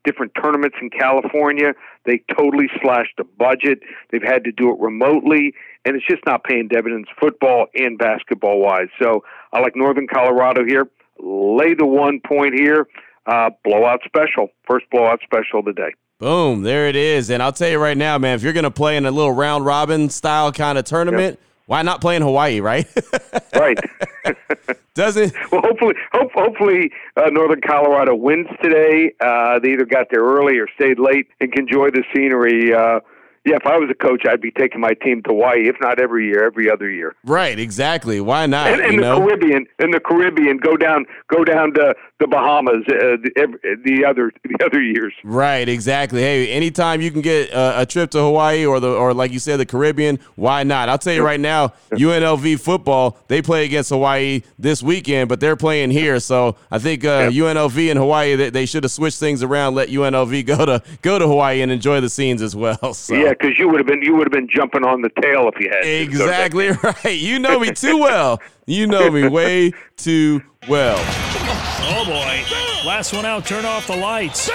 different 0.03 0.33
tournaments 0.41 0.77
in 0.81 0.89
California. 0.89 1.73
They 2.05 2.23
totally 2.35 2.67
slashed 2.81 3.13
the 3.17 3.23
budget. 3.23 3.79
They've 4.11 4.23
had 4.23 4.43
to 4.43 4.51
do 4.51 4.69
it 4.71 4.79
remotely, 4.79 5.53
and 5.85 5.95
it's 5.95 6.05
just 6.05 6.25
not 6.25 6.43
paying 6.43 6.67
dividends, 6.67 7.07
football 7.19 7.67
and 7.75 7.97
basketball 7.97 8.59
wise. 8.59 8.89
So 9.01 9.23
I 9.53 9.59
like 9.59 9.75
Northern 9.75 10.07
Colorado 10.07 10.65
here. 10.65 10.89
Lay 11.19 11.73
the 11.73 11.85
one 11.85 12.19
point 12.19 12.55
here. 12.55 12.88
Uh, 13.27 13.51
blowout 13.63 14.01
special, 14.03 14.50
first 14.67 14.85
blowout 14.91 15.19
special 15.23 15.59
of 15.59 15.65
the 15.65 15.73
day. 15.73 15.93
Boom, 16.22 16.62
there 16.62 16.88
it 16.88 16.96
is. 16.96 17.32
And 17.32 17.42
I'll 17.42 17.51
tell 17.51 17.68
you 17.68 17.80
right 17.80 17.98
now, 17.98 18.20
man, 18.20 18.36
if 18.36 18.44
you're 18.44 18.54
going 18.54 18.63
to 18.63 18.70
play 18.70 18.96
in 18.96 19.08
a 19.08 19.12
little 19.12 19.32
round 19.32 19.66
robin 19.66 20.08
style 20.08 20.51
kind 20.51 20.78
of 20.78 20.86
tournament, 20.86 21.40
yep. 21.40 21.48
why 21.66 21.82
not 21.82 22.00
play 22.00 22.16
in 22.16 22.22
Hawaii, 22.22 22.60
right? 22.60 22.88
right. 23.56 23.80
Doesn't 24.94 25.34
well. 25.51 25.62
Hopefully, 25.62 25.96
hope, 26.13 26.32
hopefully, 26.36 26.92
uh, 27.18 27.32
Northern 27.32 27.60
Colorado 27.62 28.13
wins 28.13 28.46
today. 28.62 29.13
Uh, 29.20 29.58
they 29.58 29.74
either 29.74 29.86
got 29.86 30.12
there 30.12 30.22
early 30.22 30.60
or 30.60 30.68
stayed 30.75 31.00
late 31.00 31.28
and 31.40 31.51
can 31.51 31.63
enjoy 31.63 31.90
the 31.90 32.04
scenery. 32.13 32.72
Uh, 32.72 33.00
yeah, 33.43 33.55
if 33.55 33.65
I 33.65 33.77
was 33.77 33.89
a 33.89 33.95
coach, 33.95 34.24
I'd 34.29 34.39
be 34.39 34.51
taking 34.51 34.79
my 34.79 34.93
team 34.93 35.24
to 35.24 35.29
Hawaii, 35.29 35.67
if 35.67 35.75
not 35.81 36.00
every 36.00 36.27
year, 36.27 36.45
every 36.45 36.69
other 36.69 36.89
year. 36.89 37.15
Right, 37.24 37.57
exactly. 37.57 38.21
Why 38.21 38.45
not? 38.45 38.67
And, 38.67 38.81
and 38.81 38.98
the 39.00 39.01
know? 39.01 39.19
Caribbean, 39.19 39.65
in 39.79 39.91
the 39.91 40.00
Caribbean, 40.00 40.57
go 40.57 40.77
down, 40.77 41.05
go 41.27 41.43
down 41.43 41.74
to 41.74 41.95
the 42.19 42.27
Bahamas 42.27 42.83
uh, 42.88 43.17
the, 43.24 43.79
the, 43.83 44.05
other 44.05 44.31
the 44.43 44.63
other 44.63 44.79
years. 44.79 45.13
Right, 45.24 45.67
exactly. 45.67 46.21
Hey, 46.21 46.51
anytime 46.51 47.01
you 47.01 47.10
can 47.10 47.21
get 47.21 47.51
uh, 47.51 47.74
a 47.77 47.86
trip 47.88 48.12
to 48.12 48.19
Hawaii 48.19 48.63
or 48.63 48.79
the 48.79 48.89
or 48.89 49.12
like 49.13 49.31
you 49.31 49.39
said, 49.39 49.57
the 49.57 49.65
Caribbean, 49.65 50.19
why 50.36 50.62
not? 50.62 50.88
I'll 50.88 51.00
tell 51.00 51.13
you 51.13 51.25
right 51.25 51.39
now, 51.39 51.74
UNLV 51.91 52.60
football 52.60 53.17
they 53.27 53.41
play 53.41 53.65
against 53.65 53.89
Hawaii 53.89 54.43
this 54.60 54.83
weekend, 54.83 55.29
but 55.29 55.39
they're 55.39 55.55
playing 55.55 55.89
here, 55.89 56.19
so 56.19 56.57
I 56.69 56.77
think 56.77 57.03
uh, 57.03 57.31
yep. 57.31 57.55
UNLV 57.55 57.89
and 57.89 57.98
Hawaii 57.98 58.36
they, 58.36 58.50
they 58.51 58.65
should 58.67 58.83
have 58.83 58.91
switched 58.91 59.19
things 59.19 59.41
around, 59.41 59.74
let 59.74 59.89
UNLV 59.89 60.45
go 60.45 60.63
to 60.63 60.83
go 61.01 61.17
to 61.17 61.27
Hawaii 61.27 61.62
and 61.62 61.71
enjoy 61.71 62.01
the 62.01 62.10
scenes 62.10 62.43
as 62.43 62.55
well. 62.55 62.93
So. 62.93 63.15
Yeah, 63.15 63.30
because 63.39 63.57
you 63.57 63.67
would 63.69 63.79
have 63.79 63.88
been 63.88 64.01
you 64.01 64.15
would 64.15 64.27
have 64.27 64.31
been 64.31 64.50
jumping 64.50 64.83
on 64.83 65.01
the 65.01 65.09
tail 65.21 65.50
if 65.53 65.59
you 65.59 65.69
had. 65.69 65.85
Exactly 65.85 66.69
right. 66.83 67.17
You 67.17 67.39
know 67.39 67.59
me 67.59 67.71
too 67.71 67.97
well. 67.97 68.41
You 68.72 68.88
know 68.88 69.12
me 69.12 69.28
way 69.28 69.74
too 69.98 70.42
well. 70.70 70.96
Oh 70.98 72.06
boy. 72.06 72.88
Last 72.88 73.13
one 73.13 73.25
out, 73.25 73.46
turn 73.46 73.66
off 73.66 73.86
the 73.86 73.98
lights. 73.98 74.50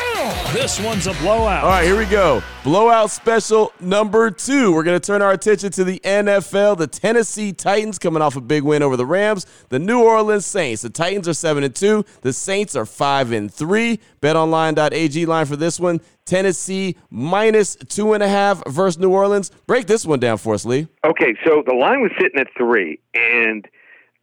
This 0.54 0.80
one's 0.80 1.06
a 1.06 1.12
blowout. 1.20 1.62
All 1.62 1.68
right, 1.68 1.84
here 1.84 1.98
we 1.98 2.06
go. 2.06 2.42
Blowout 2.64 3.10
special 3.10 3.74
number 3.78 4.30
two. 4.30 4.72
We're 4.72 4.84
going 4.84 4.98
to 4.98 5.06
turn 5.06 5.20
our 5.20 5.32
attention 5.32 5.70
to 5.72 5.84
the 5.84 6.00
NFL. 6.00 6.78
The 6.78 6.86
Tennessee 6.86 7.52
Titans 7.52 7.98
coming 7.98 8.22
off 8.22 8.36
a 8.36 8.40
big 8.40 8.62
win 8.62 8.82
over 8.82 8.96
the 8.96 9.04
Rams. 9.04 9.44
The 9.68 9.78
New 9.78 10.02
Orleans 10.02 10.46
Saints. 10.46 10.80
The 10.80 10.90
Titans 10.90 11.28
are 11.28 11.34
7 11.34 11.62
and 11.62 11.74
2. 11.74 12.02
The 12.22 12.32
Saints 12.32 12.74
are 12.74 12.86
5 12.86 13.32
and 13.32 13.52
3. 13.52 14.00
BetOnline.ag 14.22 15.26
line 15.26 15.46
for 15.46 15.56
this 15.56 15.78
one. 15.78 16.00
Tennessee 16.24 16.96
minus 17.08 17.76
two 17.76 18.12
and 18.12 18.22
a 18.22 18.28
half 18.28 18.60
versus 18.66 18.98
New 18.98 19.10
Orleans. 19.10 19.50
Break 19.68 19.86
this 19.86 20.04
one 20.04 20.18
down 20.18 20.38
for 20.38 20.54
us, 20.54 20.64
Lee. 20.64 20.88
Okay, 21.04 21.36
so 21.44 21.62
the 21.64 21.74
line 21.74 22.00
was 22.00 22.10
sitting 22.18 22.40
at 22.40 22.48
three, 22.58 22.98
and 23.14 23.68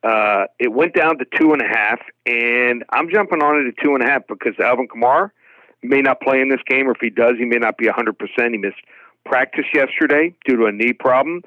uh, 0.04 0.46
it 0.60 0.74
went 0.74 0.94
down 0.94 1.18
to 1.18 1.26
two 1.40 1.54
and 1.54 1.62
a 1.62 1.68
half, 1.68 2.00
and 2.26 2.84
I'm 2.92 3.10
jumping 3.10 3.42
on 3.42 3.58
it 3.58 3.68
at 3.68 3.84
two 3.84 3.96
and 3.96 4.04
a 4.04 4.08
half 4.08 4.24
because 4.28 4.54
Alvin 4.60 4.88
Kamara 4.88 5.32
may 5.82 6.02
not 6.02 6.22
play 6.22 6.42
in 6.42 6.50
this 6.50 6.62
game, 6.68 6.88
or 6.88 6.92
if 6.92 6.98
he 7.02 7.10
does, 7.10 7.34
he 7.38 7.46
may 7.46 7.58
not 7.58 7.78
be 7.78 7.88
100%. 7.88 8.14
He 8.52 8.58
missed 8.58 8.82
practice 9.26 9.66
yesterday 9.74 10.36
due 10.46 10.58
to 10.58 10.66
a 10.66 10.72
knee 10.72 10.94
problem. 10.94 11.42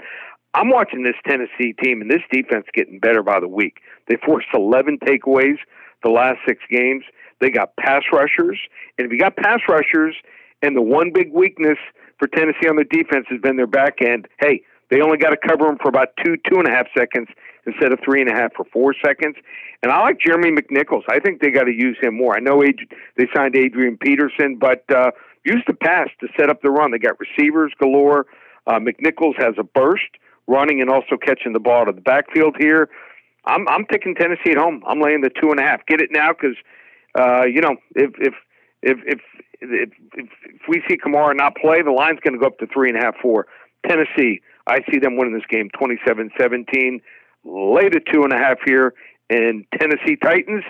I'm 0.54 0.70
watching 0.70 1.02
this 1.02 1.16
Tennessee 1.26 1.74
team, 1.82 2.00
and 2.00 2.10
this 2.10 2.22
defense 2.32 2.64
getting 2.72 2.98
better 2.98 3.22
by 3.22 3.40
the 3.40 3.48
week. 3.48 3.80
They 4.08 4.16
forced 4.24 4.48
11 4.54 5.00
takeaways 5.00 5.58
the 6.02 6.08
last 6.08 6.38
six 6.46 6.62
games. 6.70 7.04
They 7.40 7.50
got 7.50 7.76
pass 7.76 8.04
rushers, 8.10 8.58
and 8.96 9.06
if 9.06 9.12
you 9.12 9.18
got 9.18 9.36
pass 9.36 9.60
rushers, 9.68 10.14
and 10.62 10.74
the 10.74 10.80
one 10.80 11.10
big 11.12 11.30
weakness 11.32 11.76
for 12.18 12.26
Tennessee 12.28 12.68
on 12.68 12.76
the 12.76 12.84
defense 12.84 13.26
has 13.28 13.38
been 13.42 13.56
their 13.56 13.66
back 13.66 14.00
end. 14.00 14.26
Hey, 14.40 14.62
they 14.90 15.02
only 15.02 15.18
got 15.18 15.30
to 15.30 15.36
cover 15.36 15.64
them 15.64 15.76
for 15.82 15.88
about 15.88 16.08
two, 16.24 16.36
two 16.50 16.58
and 16.58 16.66
a 16.66 16.70
half 16.70 16.86
seconds 16.96 17.28
instead 17.66 17.92
of 17.92 17.98
three 18.04 18.20
and 18.20 18.30
a 18.30 18.34
half 18.34 18.52
for 18.54 18.64
four 18.72 18.94
seconds. 19.04 19.36
And 19.82 19.92
I 19.92 20.00
like 20.00 20.20
Jeremy 20.20 20.50
McNichols. 20.50 21.02
I 21.08 21.18
think 21.18 21.40
they 21.40 21.50
got 21.50 21.64
to 21.64 21.72
use 21.72 21.96
him 22.00 22.16
more. 22.16 22.36
I 22.36 22.40
know 22.40 22.62
they 23.16 23.26
signed 23.34 23.56
Adrian 23.56 23.98
Peterson, 23.98 24.56
but 24.56 24.84
uh, 24.90 25.10
use 25.44 25.62
the 25.66 25.74
pass 25.74 26.08
to 26.20 26.28
set 26.38 26.48
up 26.48 26.62
the 26.62 26.70
run. 26.70 26.92
They 26.92 26.98
got 26.98 27.16
receivers 27.20 27.72
galore. 27.80 28.26
Uh, 28.66 28.78
McNichols 28.78 29.34
has 29.38 29.54
a 29.58 29.64
burst, 29.64 30.10
running 30.46 30.80
and 30.80 30.90
also 30.90 31.16
catching 31.16 31.52
the 31.52 31.60
ball 31.60 31.88
of 31.88 31.94
the 31.94 32.00
backfield 32.00 32.56
here. 32.58 32.88
I'm 33.44 33.68
I'm 33.68 33.86
taking 33.86 34.14
Tennessee 34.14 34.50
at 34.50 34.56
home. 34.56 34.82
I'm 34.86 35.00
laying 35.00 35.20
the 35.20 35.30
two 35.30 35.50
and 35.50 35.60
a 35.60 35.62
half. 35.62 35.86
Get 35.86 36.00
it 36.00 36.10
now 36.12 36.30
because 36.32 36.56
uh, 37.16 37.44
you 37.44 37.60
know 37.60 37.76
if 37.94 38.10
if 38.18 38.34
if 38.82 38.98
if 39.06 39.20
if, 39.60 39.90
if, 40.14 40.28
if 40.44 40.60
we 40.68 40.82
see 40.88 40.96
Kamara 40.96 41.36
not 41.36 41.54
play, 41.56 41.80
the 41.82 41.92
line's 41.92 42.18
going 42.20 42.34
to 42.34 42.40
go 42.40 42.46
up 42.46 42.58
to 42.58 42.66
three 42.66 42.90
and 42.90 42.98
a 42.98 43.04
half, 43.04 43.14
four. 43.22 43.46
Tennessee, 43.86 44.40
I 44.66 44.80
see 44.90 44.98
them 44.98 45.16
winning 45.16 45.34
this 45.34 45.46
game 45.48 45.70
27 45.78 46.30
17. 46.38 47.00
To 47.46 48.00
two 48.12 48.24
and 48.24 48.32
a 48.32 48.36
half 48.36 48.58
here. 48.66 48.94
in 49.30 49.64
Tennessee 49.78 50.16
Titans, 50.16 50.64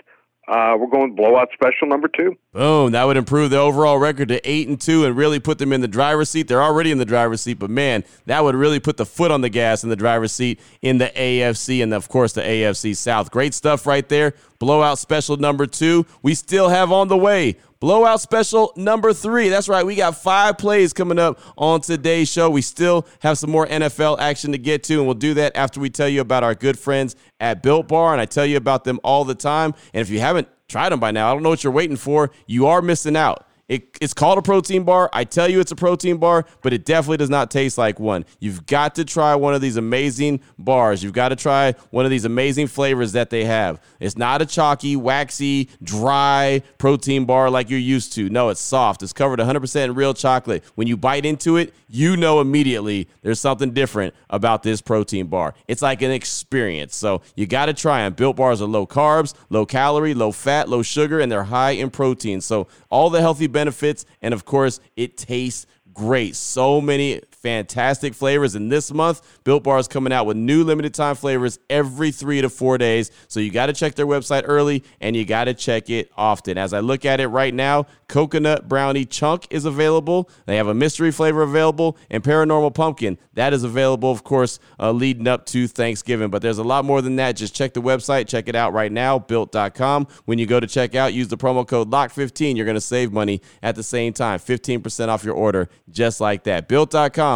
uh, 0.49 0.77
we're 0.79 0.89
going 0.89 1.15
blowout 1.15 1.49
special 1.55 1.89
number 1.89 2.09
two. 2.09 2.37
Boom! 2.53 2.93
That 2.93 3.05
would 3.05 3.17
improve 3.17 3.51
the 3.51 3.59
overall 3.59 3.99
record 3.99 4.29
to 4.29 4.49
eight 4.49 4.69
and 4.69 4.81
two, 4.81 5.05
and 5.05 5.17
really 5.17 5.41
put 5.41 5.59
them 5.59 5.73
in 5.73 5.81
the 5.81 5.89
driver's 5.89 6.31
seat. 6.31 6.47
They're 6.47 6.63
already 6.63 6.91
in 6.91 6.99
the 6.99 7.05
driver's 7.05 7.41
seat, 7.41 7.59
but 7.59 7.71
man, 7.71 8.05
that 8.27 8.45
would 8.45 8.55
really 8.55 8.79
put 8.79 8.99
the 8.99 9.07
foot 9.07 9.31
on 9.31 9.41
the 9.41 9.49
gas 9.49 9.83
in 9.83 9.89
the 9.89 9.97
driver's 9.97 10.33
seat 10.33 10.61
in 10.83 10.99
the 10.99 11.09
AFC 11.17 11.83
and 11.83 11.93
of 11.95 12.09
course 12.09 12.35
the 12.35 12.43
AFC 12.43 12.95
South. 12.95 13.31
Great 13.31 13.55
stuff 13.55 13.87
right 13.87 14.09
there. 14.09 14.35
Blowout 14.59 14.99
special 14.99 15.37
number 15.39 15.67
two. 15.67 16.07
We 16.23 16.35
still 16.35 16.69
have 16.69 16.93
on 16.93 17.09
the 17.09 17.17
way 17.17 17.57
Blowout 17.79 18.21
special 18.21 18.73
number 18.77 19.13
three. 19.13 19.49
That's 19.49 19.69
right. 19.69 19.85
We 19.85 19.97
got 19.97 20.17
five 20.17 20.57
plays 20.57 20.93
coming 20.93 21.19
up 21.19 21.39
on 21.57 21.83
today's 21.83 22.31
show. 22.31 22.49
We 22.49 22.63
still 22.63 23.07
have 23.21 23.37
some 23.37 23.51
more 23.51 23.67
NFL 23.67 24.19
action 24.19 24.53
to 24.53 24.59
get 24.59 24.83
to, 24.85 24.95
and 24.95 25.05
we'll 25.05 25.15
do 25.15 25.35
that 25.35 25.57
after 25.57 25.79
we 25.79 25.91
tell 25.91 26.09
you 26.09 26.21
about 26.21 26.43
our 26.43 26.55
good 26.55 26.79
friends 26.79 27.17
at 27.39 27.63
Built 27.63 27.89
Bar. 27.89 28.13
And 28.13 28.21
I 28.21 28.25
tell 28.25 28.47
you 28.47 28.57
about 28.57 28.85
them 28.85 28.99
all 29.05 29.25
the 29.25 29.35
time. 29.35 29.75
And 29.93 30.01
if 30.01 30.09
you 30.09 30.21
haven't 30.21 30.49
tried 30.69 30.91
them 30.91 31.01
by 31.01 31.11
now, 31.11 31.31
I 31.31 31.35
don't 31.35 31.43
know 31.43 31.51
what 31.51 31.65
you're 31.65 31.73
waiting 31.73 31.97
for. 31.97 32.31
You 32.47 32.67
are 32.67 32.81
missing 32.81 33.17
out. 33.17 33.46
It, 33.69 33.97
it's 34.01 34.15
called 34.15 34.39
a 34.39 34.43
protein 34.43 34.85
bar. 34.85 35.11
I 35.13 35.25
tell 35.25 35.49
you 35.49 35.59
it's 35.59 35.73
a 35.73 35.77
protein 35.77 36.19
bar, 36.19 36.47
but 36.63 36.73
it 36.73 36.85
definitely 36.85 37.17
does 37.17 37.31
not 37.31 37.51
taste 37.51 37.77
like 37.77 37.99
one. 37.99 38.25
You've 38.39 38.65
got 38.65 38.95
to 38.95 39.05
try 39.05 39.35
one 39.35 39.55
of 39.55 39.61
these 39.61 39.77
amazing 39.77 40.41
bars. 40.57 41.03
You've 41.03 41.13
got 41.13 41.31
to 41.31 41.37
try 41.37 41.73
one 41.91 42.05
of 42.05 42.13
these 42.13 42.25
amazing 42.25 42.69
flavors 42.69 43.13
that 43.13 43.31
they 43.31 43.45
have. 43.45 43.83
It's 43.99 44.17
not 44.17 44.41
a 44.41 44.47
chalky, 44.47 44.95
waxy, 44.95 45.69
dry 45.83 46.63
protein 46.79 47.25
bar 47.25 47.51
like 47.51 47.69
you're 47.69 47.81
used 47.81 48.13
to. 48.13 48.31
No, 48.31 48.51
it's 48.51 48.61
soft. 48.61 49.03
It's 49.03 49.13
covered 49.13 49.41
100% 49.41 49.85
in 49.85 49.95
real 49.95 50.15
chocolate. 50.15 50.63
When 50.77 50.87
you 50.87 50.97
bite 50.97 51.27
into 51.27 51.57
it, 51.57 51.75
you 51.89 52.17
know 52.17 52.41
immediately 52.41 53.09
there's 53.23 53.41
something 53.41 53.73
different 53.73 54.15
about 54.31 54.63
this 54.63 54.81
protein 54.81 55.27
bar. 55.27 55.55
It's 55.67 55.83
like 55.83 56.03
an 56.03 56.13
experience. 56.13 56.95
So 56.95 57.23
you 57.35 57.49
got 57.49 57.67
to 57.67 57.75
try 57.75 58.03
them. 58.03 58.13
Built 58.13 58.37
bars 58.37 58.63
are 58.63 58.67
low 58.67 58.87
carbs, 58.87 59.35
low 59.51 59.67
calorie, 59.67 60.15
low 60.15 60.31
fat, 60.31 60.69
low 60.69 60.83
sugar, 60.83 61.19
and 61.19 61.33
they're 61.33 61.45
high 61.45 61.73
in 61.73 61.91
protein. 61.91 62.41
So 62.41 62.69
all 62.91 63.11
the 63.11 63.21
healthy 63.21 63.49
benefits, 63.61 64.05
and 64.21 64.35
of 64.35 64.45
course, 64.45 64.81
it 64.97 65.17
tastes 65.17 65.67
great. 65.95 66.37
So 66.37 66.81
many 66.81 67.21
fantastic 67.47 68.13
flavors. 68.13 68.57
And 68.57 68.73
this 68.73 68.93
month, 68.93 69.23
Built 69.45 69.63
Bar 69.63 69.79
is 69.79 69.87
coming 69.87 70.13
out 70.13 70.27
with 70.27 70.37
new 70.37 70.65
limited 70.65 70.93
time 70.95 71.15
flavors 71.15 71.61
every 71.71 72.11
three 72.11 72.41
to 72.41 72.51
four 72.51 72.77
days. 72.77 73.13
So 73.29 73.39
you 73.39 73.53
got 73.53 73.67
to 73.67 73.73
check 73.73 73.95
their 73.95 74.07
website 74.07 74.43
early 74.47 74.83
and 75.01 75.15
you 75.15 75.25
got 75.25 75.45
to 75.45 75.55
check 75.55 75.89
it 75.89 76.11
often. 76.17 76.59
As 76.59 76.73
I 76.73 76.81
look 76.81 77.05
at 77.05 77.21
it 77.21 77.29
right 77.29 77.55
now, 77.55 77.87
coconut 78.09 78.69
brownie 78.69 79.05
chunk 79.05 79.47
is 79.51 79.65
available. 79.65 80.29
They 80.47 80.57
have 80.57 80.67
a 80.67 80.75
mystery 80.75 81.13
flavor 81.13 81.43
available 81.43 81.97
and 82.11 82.21
paranormal 82.25 82.75
pumpkin. 82.75 83.17
That 83.35 83.53
is 83.53 83.63
available, 83.63 84.11
of 84.11 84.25
course, 84.25 84.59
uh, 84.81 84.91
leading 84.91 85.29
up 85.29 85.47
to 85.47 85.69
Thanksgiving. 85.69 86.31
But 86.31 86.43
there's 86.43 86.59
a 86.59 86.65
lot 86.65 86.85
more 86.85 87.01
than 87.01 87.15
that. 87.17 87.37
Just 87.37 87.55
check 87.55 87.75
the 87.75 87.83
website, 87.83 88.27
check 88.27 88.49
it 88.49 88.57
out 88.57 88.73
right 88.73 88.91
now, 88.91 89.21
built.com. 89.21 90.09
When 90.25 90.41
you 90.41 90.47
go 90.47 90.59
to 90.59 90.67
check 90.67 90.97
out, 90.97 91.15
use 91.15 91.29
the 91.29 91.37
promo 91.37 91.65
code 91.65 91.93
LOCK15. 91.93 92.57
You're 92.57 92.65
going 92.65 92.75
to 92.75 92.81
save 92.81 93.13
money 93.13 93.41
at 93.63 93.77
the 93.77 93.85
same 93.85 94.13
time. 94.13 94.41
15% 94.41 95.09
off 95.09 95.23
your 95.23 95.35
order, 95.35 95.69
just 95.91 96.21
like 96.21 96.43
that. 96.45 96.67
Built.com, 96.67 97.36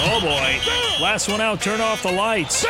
Oh 0.00 0.20
boy. 0.20 1.02
Last 1.02 1.28
one 1.28 1.40
out, 1.40 1.60
turn 1.60 1.80
off 1.80 2.02
the 2.02 2.12
lights. 2.12 2.64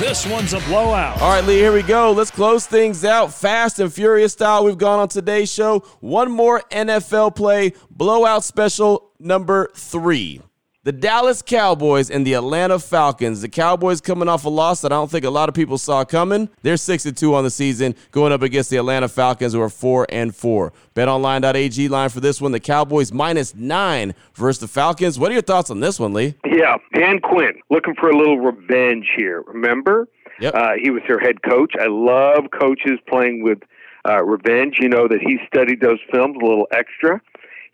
This 0.00 0.26
one's 0.26 0.52
a 0.52 0.60
blowout. 0.60 1.20
All 1.20 1.30
right, 1.30 1.44
Lee, 1.44 1.56
here 1.58 1.72
we 1.72 1.82
go. 1.82 2.12
Let's 2.12 2.30
close 2.30 2.66
things 2.66 3.04
out 3.04 3.32
fast 3.32 3.78
and 3.78 3.92
furious 3.92 4.32
style. 4.32 4.64
We've 4.64 4.78
gone 4.78 4.98
on 5.00 5.08
today's 5.08 5.52
show. 5.52 5.80
One 6.00 6.30
more 6.30 6.62
NFL 6.70 7.36
play, 7.36 7.72
blowout 7.90 8.44
special 8.44 9.10
number 9.18 9.70
three. 9.74 10.40
The 10.84 10.92
Dallas 10.92 11.40
Cowboys 11.40 12.10
and 12.10 12.26
the 12.26 12.34
Atlanta 12.34 12.78
Falcons. 12.78 13.40
The 13.40 13.48
Cowboys 13.48 14.02
coming 14.02 14.28
off 14.28 14.44
a 14.44 14.50
loss 14.50 14.82
that 14.82 14.92
I 14.92 14.96
don't 14.96 15.10
think 15.10 15.24
a 15.24 15.30
lot 15.30 15.48
of 15.48 15.54
people 15.54 15.78
saw 15.78 16.04
coming. 16.04 16.50
They're 16.60 16.76
6 16.76 17.04
2 17.10 17.34
on 17.34 17.42
the 17.42 17.50
season, 17.50 17.94
going 18.10 18.34
up 18.34 18.42
against 18.42 18.68
the 18.68 18.76
Atlanta 18.76 19.08
Falcons, 19.08 19.54
who 19.54 19.62
are 19.62 19.70
4 19.70 20.06
and 20.10 20.36
4. 20.36 20.74
BetOnline.ag 20.94 21.88
line 21.88 22.10
for 22.10 22.20
this 22.20 22.38
one. 22.38 22.52
The 22.52 22.60
Cowboys 22.60 23.12
minus 23.12 23.54
nine 23.54 24.14
versus 24.34 24.60
the 24.60 24.68
Falcons. 24.68 25.18
What 25.18 25.30
are 25.30 25.32
your 25.32 25.40
thoughts 25.40 25.70
on 25.70 25.80
this 25.80 25.98
one, 25.98 26.12
Lee? 26.12 26.34
Yeah, 26.44 26.76
Dan 26.94 27.18
Quinn 27.20 27.54
looking 27.70 27.94
for 27.94 28.10
a 28.10 28.16
little 28.18 28.40
revenge 28.40 29.06
here. 29.16 29.40
Remember? 29.46 30.06
Yep. 30.38 30.54
Uh, 30.54 30.72
he 30.78 30.90
was 30.90 31.00
their 31.08 31.18
head 31.18 31.42
coach. 31.48 31.72
I 31.80 31.86
love 31.88 32.50
coaches 32.52 32.98
playing 33.08 33.42
with 33.42 33.60
uh, 34.06 34.22
revenge. 34.22 34.76
You 34.80 34.90
know 34.90 35.08
that 35.08 35.20
he 35.22 35.38
studied 35.46 35.80
those 35.80 36.00
films 36.12 36.36
a 36.42 36.44
little 36.44 36.66
extra. 36.72 37.22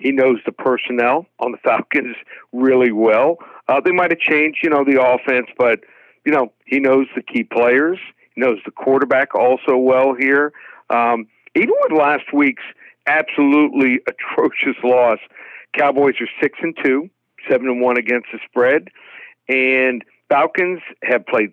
He 0.00 0.12
knows 0.12 0.38
the 0.47 0.52
personnel 0.52 1.26
on 1.38 1.52
the 1.52 1.59
Falcons 1.59 2.16
really 2.52 2.90
well. 2.90 3.37
Uh, 3.69 3.80
they 3.80 3.92
might 3.92 4.11
have 4.11 4.19
changed, 4.19 4.61
you 4.62 4.71
know, 4.71 4.85
the 4.85 5.00
offense, 5.00 5.47
but 5.59 5.80
you 6.25 6.33
know 6.33 6.52
he 6.64 6.80
knows 6.80 7.07
the 7.14 7.23
key 7.23 7.45
players. 7.45 7.99
He 8.35 8.40
knows 8.40 8.59
the 8.64 8.71
quarterback 8.71 9.35
also 9.35 9.76
well 9.76 10.14
here. 10.14 10.52
Um, 10.88 11.26
even 11.54 11.75
with 11.83 11.99
last 11.99 12.33
week's 12.33 12.62
absolutely 13.07 14.00
atrocious 14.07 14.76
loss, 14.83 15.19
Cowboys 15.76 16.14
are 16.21 16.28
six 16.42 16.59
and 16.62 16.76
two, 16.83 17.11
seven 17.49 17.69
and 17.69 17.80
one 17.80 17.99
against 17.99 18.28
the 18.33 18.38
spread, 18.49 18.88
and 19.48 20.05
Falcons 20.29 20.81
have 21.03 21.27
played 21.27 21.53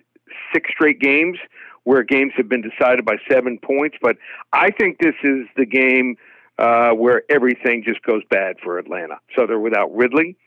six 0.54 0.70
straight 0.72 1.00
games 1.00 1.38
where 1.84 2.04
games 2.04 2.34
have 2.36 2.50
been 2.50 2.62
decided 2.62 3.06
by 3.06 3.16
seven 3.32 3.58
points. 3.58 3.98
But 4.02 4.18
I 4.52 4.72
think 4.72 4.98
this 5.00 5.16
is 5.24 5.48
the 5.56 5.66
game 5.66 6.18
uh, 6.58 6.92
where 6.92 7.24
everything 7.30 7.84
just 7.86 8.02
goes 8.04 8.24
bad 8.30 8.58
for 8.64 8.80
Atlanta. 8.80 9.20
So 9.36 9.46
they're 9.46 9.60
without 9.60 9.96
Ridley. 9.96 10.38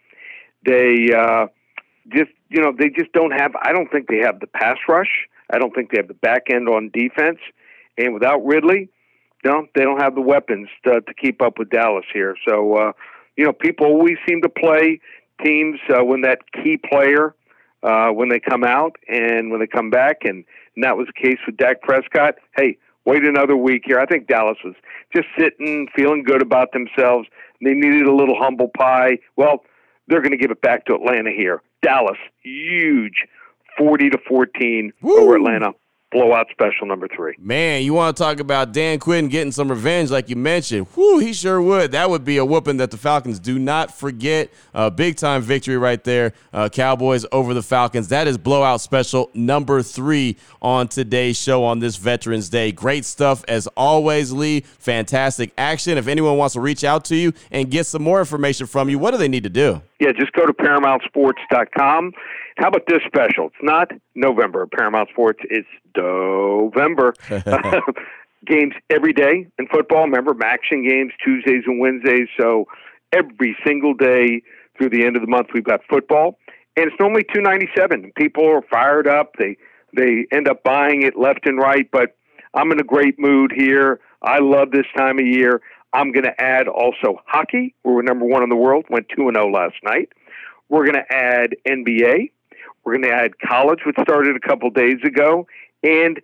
They 0.65 1.13
uh, 1.17 1.47
just, 2.13 2.31
you 2.49 2.61
know, 2.61 2.73
they 2.77 2.89
just 2.91 3.13
don't 3.13 3.33
have. 3.33 3.55
I 3.63 3.73
don't 3.73 3.91
think 3.91 4.09
they 4.09 4.19
have 4.19 4.41
the 4.41 4.47
pass 4.47 4.77
rush. 4.89 5.29
I 5.53 5.59
don't 5.59 5.75
think 5.75 5.91
they 5.91 5.99
have 5.99 6.09
the 6.09 6.15
back 6.15 6.45
end 6.53 6.69
on 6.69 6.91
defense. 6.93 7.39
And 7.97 8.15
without 8.15 8.45
Ridley, 8.45 8.89
no, 9.45 9.67
they 9.75 9.83
don't 9.83 10.01
have 10.01 10.15
the 10.15 10.21
weapons 10.21 10.69
to, 10.85 11.01
to 11.01 11.15
keep 11.15 11.43
up 11.43 11.59
with 11.59 11.71
Dallas 11.71 12.05
here. 12.13 12.37
So, 12.49 12.75
uh, 12.75 12.93
you 13.37 13.45
know, 13.45 13.53
people 13.53 13.87
always 13.87 14.17
seem 14.29 14.43
to 14.43 14.49
play 14.49 15.01
teams 15.45 15.81
uh, 15.89 16.05
when 16.05 16.21
that 16.23 16.41
key 16.53 16.77
player 16.77 17.35
uh, 17.83 18.11
when 18.11 18.29
they 18.29 18.41
come 18.41 18.65
out 18.65 18.97
and 19.09 19.51
when 19.51 19.61
they 19.61 19.67
come 19.67 19.91
back, 19.91 20.19
and, 20.25 20.45
and 20.75 20.85
that 20.85 20.97
was 20.97 21.07
the 21.07 21.29
case 21.29 21.39
with 21.47 21.57
Dak 21.57 21.81
Prescott. 21.81 22.35
Hey, 22.57 22.77
wait 23.11 23.25
another 23.25 23.57
week 23.57 23.83
here. 23.85 23.99
I 23.99 24.07
think 24.07 24.29
Dallas 24.29 24.59
was 24.65 24.75
just 25.13 25.27
sitting, 25.37 25.89
feeling 25.97 26.23
good 26.23 26.43
about 26.43 26.69
themselves. 26.73 27.29
They 27.61 27.75
needed 27.75 28.07
a 28.07 28.15
little 28.15 28.37
humble 28.39 28.71
pie. 28.77 29.19
Well, 29.37 29.65
they're 30.07 30.23
going 30.23 30.31
to 30.31 30.39
give 30.39 30.51
it 30.51 30.63
back 30.63 30.87
to 30.87 30.95
Atlanta 30.95 31.31
here. 31.31 31.61
Dallas, 31.83 32.19
huge, 32.43 33.27
forty 33.77 34.11
to 34.11 34.19
fourteen 34.29 34.93
Woo. 35.03 35.21
over 35.21 35.37
Atlanta. 35.37 35.73
Blowout 36.13 36.49
special 36.51 36.89
number 36.89 37.07
three. 37.07 37.35
Man, 37.39 37.85
you 37.85 37.95
want 37.95 38.17
to 38.17 38.23
talk 38.23 38.41
about 38.41 38.73
Dan 38.73 38.99
Quinn 38.99 39.29
getting 39.29 39.53
some 39.53 39.71
revenge, 39.71 40.11
like 40.11 40.29
you 40.29 40.35
mentioned? 40.35 40.89
Whoo, 40.97 41.19
he 41.19 41.33
sure 41.33 41.63
would. 41.63 41.93
That 41.93 42.11
would 42.11 42.25
be 42.25 42.39
a 42.39 42.45
whooping 42.45 42.79
that 42.79 42.91
the 42.91 42.97
Falcons 42.97 43.39
do 43.39 43.61
not 43.61 43.97
forget. 43.97 44.51
A 44.75 44.91
big 44.91 45.17
time 45.17 45.41
victory 45.41 45.79
right 45.79 46.03
there. 46.03 46.33
Uh, 46.53 46.69
Cowboys 46.69 47.25
over 47.31 47.55
the 47.55 47.63
Falcons. 47.63 48.09
That 48.09 48.27
is 48.27 48.39
blowout 48.39 48.81
special 48.81 49.31
number 49.35 49.83
three 49.85 50.37
on 50.61 50.89
today's 50.89 51.41
show 51.41 51.63
on 51.63 51.79
this 51.79 51.95
Veterans 51.95 52.49
Day. 52.49 52.73
Great 52.73 53.05
stuff 53.05 53.45
as 53.47 53.69
always, 53.69 54.33
Lee. 54.33 54.61
Fantastic 54.79 55.53
action. 55.57 55.97
If 55.97 56.09
anyone 56.09 56.37
wants 56.37 56.55
to 56.55 56.61
reach 56.61 56.83
out 56.83 57.05
to 57.05 57.17
you 57.17 57.33
and 57.53 57.71
get 57.71 57.87
some 57.87 58.03
more 58.03 58.19
information 58.19 58.67
from 58.67 58.89
you, 58.89 58.99
what 58.99 59.13
do 59.13 59.17
they 59.17 59.29
need 59.29 59.45
to 59.45 59.51
do? 59.51 59.81
Yeah, 60.01 60.11
just 60.11 60.33
go 60.33 60.45
to 60.45 60.53
ParamountSports.com. 60.53 62.15
How 62.61 62.69
about 62.69 62.87
this 62.87 63.01
special? 63.07 63.47
It's 63.47 63.63
not 63.63 63.91
November 64.15 64.67
Paramount 64.67 65.09
Sports. 65.09 65.41
It's 65.49 65.69
November. 65.97 67.15
games 68.47 68.75
every 68.91 69.13
day 69.13 69.47
in 69.59 69.67
football. 69.69 70.03
Remember, 70.03 70.35
action 70.45 70.87
games 70.87 71.13
Tuesdays 71.25 71.65
and 71.67 71.81
Wednesdays. 71.81 72.29
So 72.39 72.67
every 73.13 73.57
single 73.67 73.95
day 73.95 74.43
through 74.77 74.91
the 74.91 75.07
end 75.07 75.17
of 75.17 75.23
the 75.23 75.29
month, 75.29 75.49
we've 75.55 75.65
got 75.65 75.81
football, 75.89 76.39
and 76.77 76.87
it's 76.87 76.97
normally 77.01 77.25
two 77.35 77.41
ninety 77.41 77.69
seven. 77.77 78.13
People 78.17 78.47
are 78.47 78.63
fired 78.71 79.09
up. 79.09 79.33
They 79.39 79.57
they 79.97 80.27
end 80.31 80.49
up 80.49 80.63
buying 80.63 81.03
it 81.03 81.19
left 81.19 81.47
and 81.47 81.59
right. 81.59 81.89
But 81.91 82.17
I'm 82.55 82.71
in 82.73 82.81
a 82.81 82.85
great 82.85 83.19
mood 83.19 83.53
here. 83.57 84.01
I 84.23 84.39
love 84.41 84.71
this 84.71 84.87
time 84.97 85.19
of 85.19 85.27
year. 85.27 85.63
I'm 85.93 86.13
going 86.13 86.25
to 86.25 86.41
add 86.41 86.69
also 86.69 87.21
hockey. 87.27 87.75
We're 87.85 88.03
number 88.03 88.25
one 88.25 88.43
in 88.43 88.49
the 88.49 88.57
world. 88.57 88.85
Went 88.91 89.07
two 89.09 89.29
and 89.29 89.37
zero 89.37 89.51
last 89.51 89.77
night. 89.83 90.11
We're 90.69 90.85
going 90.85 91.03
to 91.05 91.15
add 91.15 91.57
NBA. 91.67 92.31
We're 92.85 92.99
going 92.99 93.05
to 93.05 93.13
add 93.13 93.39
college, 93.39 93.81
which 93.85 93.97
started 94.01 94.37
a 94.37 94.41
couple 94.41 94.71
days 94.71 94.99
ago, 95.05 95.47
and 95.83 96.21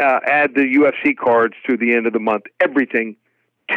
uh, 0.00 0.20
add 0.26 0.54
the 0.54 0.62
UFC 0.62 1.16
cards 1.16 1.54
through 1.64 1.78
the 1.78 1.94
end 1.94 2.06
of 2.06 2.12
the 2.12 2.20
month. 2.20 2.44
Everything, 2.60 3.16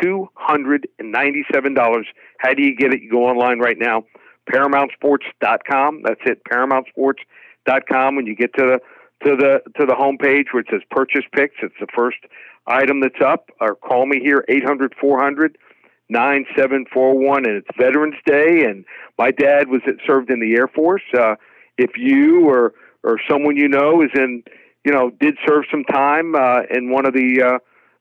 two 0.02 0.30
hundred 0.36 0.88
and 1.00 1.12
ninety-seven 1.12 1.74
dollars. 1.74 2.08
How 2.40 2.54
do 2.54 2.64
you 2.64 2.76
get 2.76 2.94
it? 2.94 3.02
You 3.02 3.12
go 3.12 3.26
online 3.26 3.60
right 3.60 3.78
now, 3.78 4.06
ParamountSports.com. 4.50 6.04
That's 6.04 6.22
it, 6.26 6.44
ParamountSports.com. 6.46 8.16
When 8.16 8.26
you 8.26 8.36
get 8.36 8.54
to 8.56 8.64
the 8.64 8.80
to 9.28 9.36
the 9.36 9.62
to 9.80 9.86
the 9.86 9.94
homepage 9.94 10.54
where 10.54 10.62
it 10.62 10.68
says 10.72 10.82
Purchase 10.90 11.26
Picks, 11.34 11.56
it's 11.62 11.76
the 11.80 11.88
first 11.94 12.18
item 12.68 13.02
that's 13.02 13.22
up. 13.24 13.50
Or 13.60 13.76
call 13.76 14.06
me 14.06 14.20
here, 14.20 14.46
800 14.48 14.94
400 15.00 15.58
9741 16.10 17.46
and 17.46 17.56
it's 17.56 17.68
Veterans 17.78 18.16
Day 18.26 18.66
and 18.66 18.86
my 19.18 19.32
dad 19.32 19.70
was 19.70 19.82
served 20.06 20.30
in 20.30 20.40
the 20.40 20.54
Air 20.56 20.68
Force. 20.68 21.02
Uh, 21.18 21.36
if 21.78 21.92
you 21.98 22.48
or 22.48 22.74
or 23.04 23.20
someone 23.30 23.58
you 23.58 23.68
know 23.68 24.02
is 24.02 24.10
in 24.16 24.44
you 24.86 24.92
know 24.92 25.10
did 25.20 25.38
serve 25.48 25.64
some 25.72 25.84
time 25.86 26.36
uh, 26.36 26.62
in 26.70 26.90
one 26.90 27.06
of 27.06 27.14
the 27.14 27.42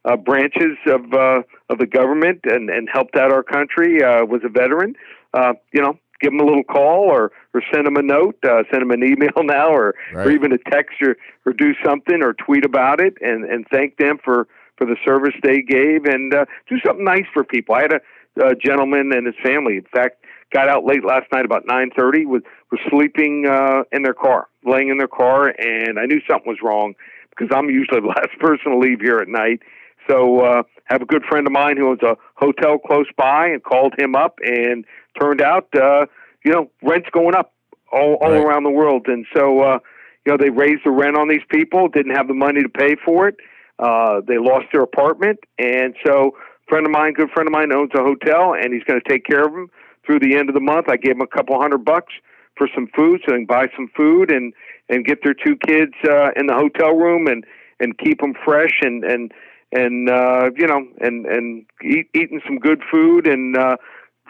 uh, 0.05 0.11
uh, 0.11 0.17
branches 0.17 0.77
of 0.87 1.13
uh, 1.13 1.43
of 1.71 1.79
the 1.79 1.87
government 1.87 2.41
and 2.45 2.71
and 2.71 2.89
helped 2.93 3.17
out 3.17 3.33
our 3.33 3.43
country 3.43 4.03
uh, 4.03 4.25
was 4.25 4.41
a 4.45 4.49
veteran, 4.49 4.95
uh, 5.35 5.53
you 5.73 5.81
know. 5.83 5.99
Give 6.21 6.31
them 6.31 6.39
a 6.39 6.45
little 6.45 6.63
call 6.63 7.11
or, 7.11 7.33
or 7.53 7.63
send 7.75 7.85
them 7.85 7.97
a 7.97 8.03
note, 8.03 8.37
uh, 8.45 8.63
send 8.71 8.81
them 8.83 8.93
an 8.93 9.03
email 9.03 9.33
now, 9.43 9.71
or, 9.71 9.97
Right. 10.15 10.25
or 10.29 10.31
even 10.31 10.53
a 10.53 10.59
text 10.71 11.03
or, 11.03 11.17
or 11.45 11.53
do 11.53 11.75
something 11.85 12.23
or 12.23 12.33
tweet 12.35 12.65
about 12.65 13.01
it 13.01 13.15
and, 13.21 13.45
and 13.45 13.67
thank 13.73 13.97
them 13.97 14.19
for, 14.25 14.47
for 14.77 14.87
the 14.87 14.95
service 15.05 15.35
they 15.43 15.63
gave 15.63 16.05
and 16.05 16.33
uh, 16.33 16.45
do 16.69 16.77
something 16.87 17.05
nice 17.05 17.25
for 17.35 17.43
people. 17.43 17.75
I 17.75 17.83
had 17.83 17.95
a, 17.95 18.01
a 18.37 18.55
gentleman 18.55 19.13
and 19.13 19.27
his 19.27 19.37
family, 19.43 19.77
in 19.77 19.85
fact, 19.93 20.25
got 20.53 20.69
out 20.69 20.85
late 20.85 21.05
last 21.05 21.27
night 21.33 21.45
about 21.45 21.67
9:30. 21.67 22.27
Was 22.27 22.43
was 22.71 22.81
sleeping 22.91 23.47
uh, 23.47 23.83
in 23.93 24.03
their 24.03 24.15
car, 24.15 24.49
laying 24.65 24.89
in 24.89 24.99
their 24.99 25.09
car, 25.09 25.49
and 25.59 25.99
I 25.99 26.07
knew 26.07 26.21
something 26.29 26.49
was 26.49 26.59
wrong 26.63 26.95
because 27.31 27.49
I'm 27.55 27.69
usually 27.71 28.01
the 28.01 28.07
last 28.17 28.39
person 28.41 28.73
to 28.73 28.79
leave 28.79 29.01
here 29.01 29.19
at 29.19 29.29
night. 29.29 29.61
So 30.09 30.41
uh, 30.41 30.63
have 30.87 31.03
a 31.03 31.07
good 31.07 31.23
friend 31.25 31.47
of 31.47 31.53
mine 31.53 31.77
who 31.77 31.89
owns 31.91 32.03
a 32.03 32.17
hotel 32.35 32.79
close 32.79 33.07
by, 33.17 33.49
and 33.49 33.63
called 33.63 33.95
him 33.99 34.15
up, 34.15 34.39
and 34.45 34.85
turned 35.21 35.41
out, 35.41 35.69
uh, 35.77 36.07
you 36.45 36.53
know, 36.53 36.71
rent's 36.83 37.09
going 37.13 37.35
up 37.35 37.53
all 37.93 38.15
all 38.21 38.31
Right. 38.31 38.45
around 38.45 38.65
the 38.65 38.71
world, 38.71 39.07
and 39.07 39.27
so 39.35 39.61
uh, 39.61 39.79
you 40.27 40.33
know 40.33 40.37
they 40.39 40.51
raised 40.51 40.83
the 40.85 40.91
rent 40.91 41.17
on 41.17 41.29
these 41.29 41.45
people, 41.51 41.89
didn't 41.89 42.15
have 42.17 42.29
the 42.29 42.35
money 42.35 42.63
to 42.63 42.69
pay 42.69 42.97
for 43.05 43.29
it. 43.29 43.37
Uh, 43.79 44.21
they 44.27 44.39
lost 44.39 44.67
their 44.73 44.83
apartment, 44.83 45.39
and 45.59 45.95
so 46.07 46.33
friend 46.69 46.87
of 46.87 46.93
mine, 46.93 47.13
good 47.13 47.31
friend 47.31 47.49
of 47.49 47.53
mine, 47.53 47.73
owns 47.73 47.91
a 47.95 48.03
hotel, 48.03 48.55
and 48.55 48.73
he's 48.73 48.85
going 48.85 49.01
to 49.01 49.09
take 49.09 49.25
care 49.25 49.45
of 49.45 49.53
them 49.53 49.69
through 50.05 50.21
the 50.21 50.37
end 50.37 50.49
of 50.49 50.55
the 50.55 50.61
month. 50.61 50.89
I 50.89 50.97
gave 50.97 51.13
him 51.13 51.21
a 51.21 51.27
couple 51.27 51.59
hundred 51.61 51.85
bucks 51.85 52.13
for 52.57 52.69
some 52.75 52.89
food, 52.95 53.21
so 53.25 53.33
they 53.33 53.39
can 53.39 53.47
buy 53.47 53.67
some 53.77 53.89
food 53.97 54.31
and 54.31 54.53
and 54.89 55.05
get 55.05 55.19
their 55.25 55.35
two 55.35 55.57
kids 55.57 55.93
uh, 56.09 56.31
in 56.37 56.47
the 56.47 56.55
hotel 56.55 56.95
room 56.95 57.27
and 57.27 57.45
and 57.81 57.99
keep 57.99 58.21
them 58.21 58.35
fresh 58.45 58.81
and 58.83 59.05
and 59.05 59.33
and 59.73 60.09
uh, 60.11 60.51
you 60.57 60.67
know 60.67 60.87
and 61.01 61.27
and 61.27 61.65
eat, 61.85 62.09
eating 62.15 62.41
some 62.47 62.59
good 62.59 62.83
food 62.91 63.27
and 63.27 63.57
uh, 63.57 63.77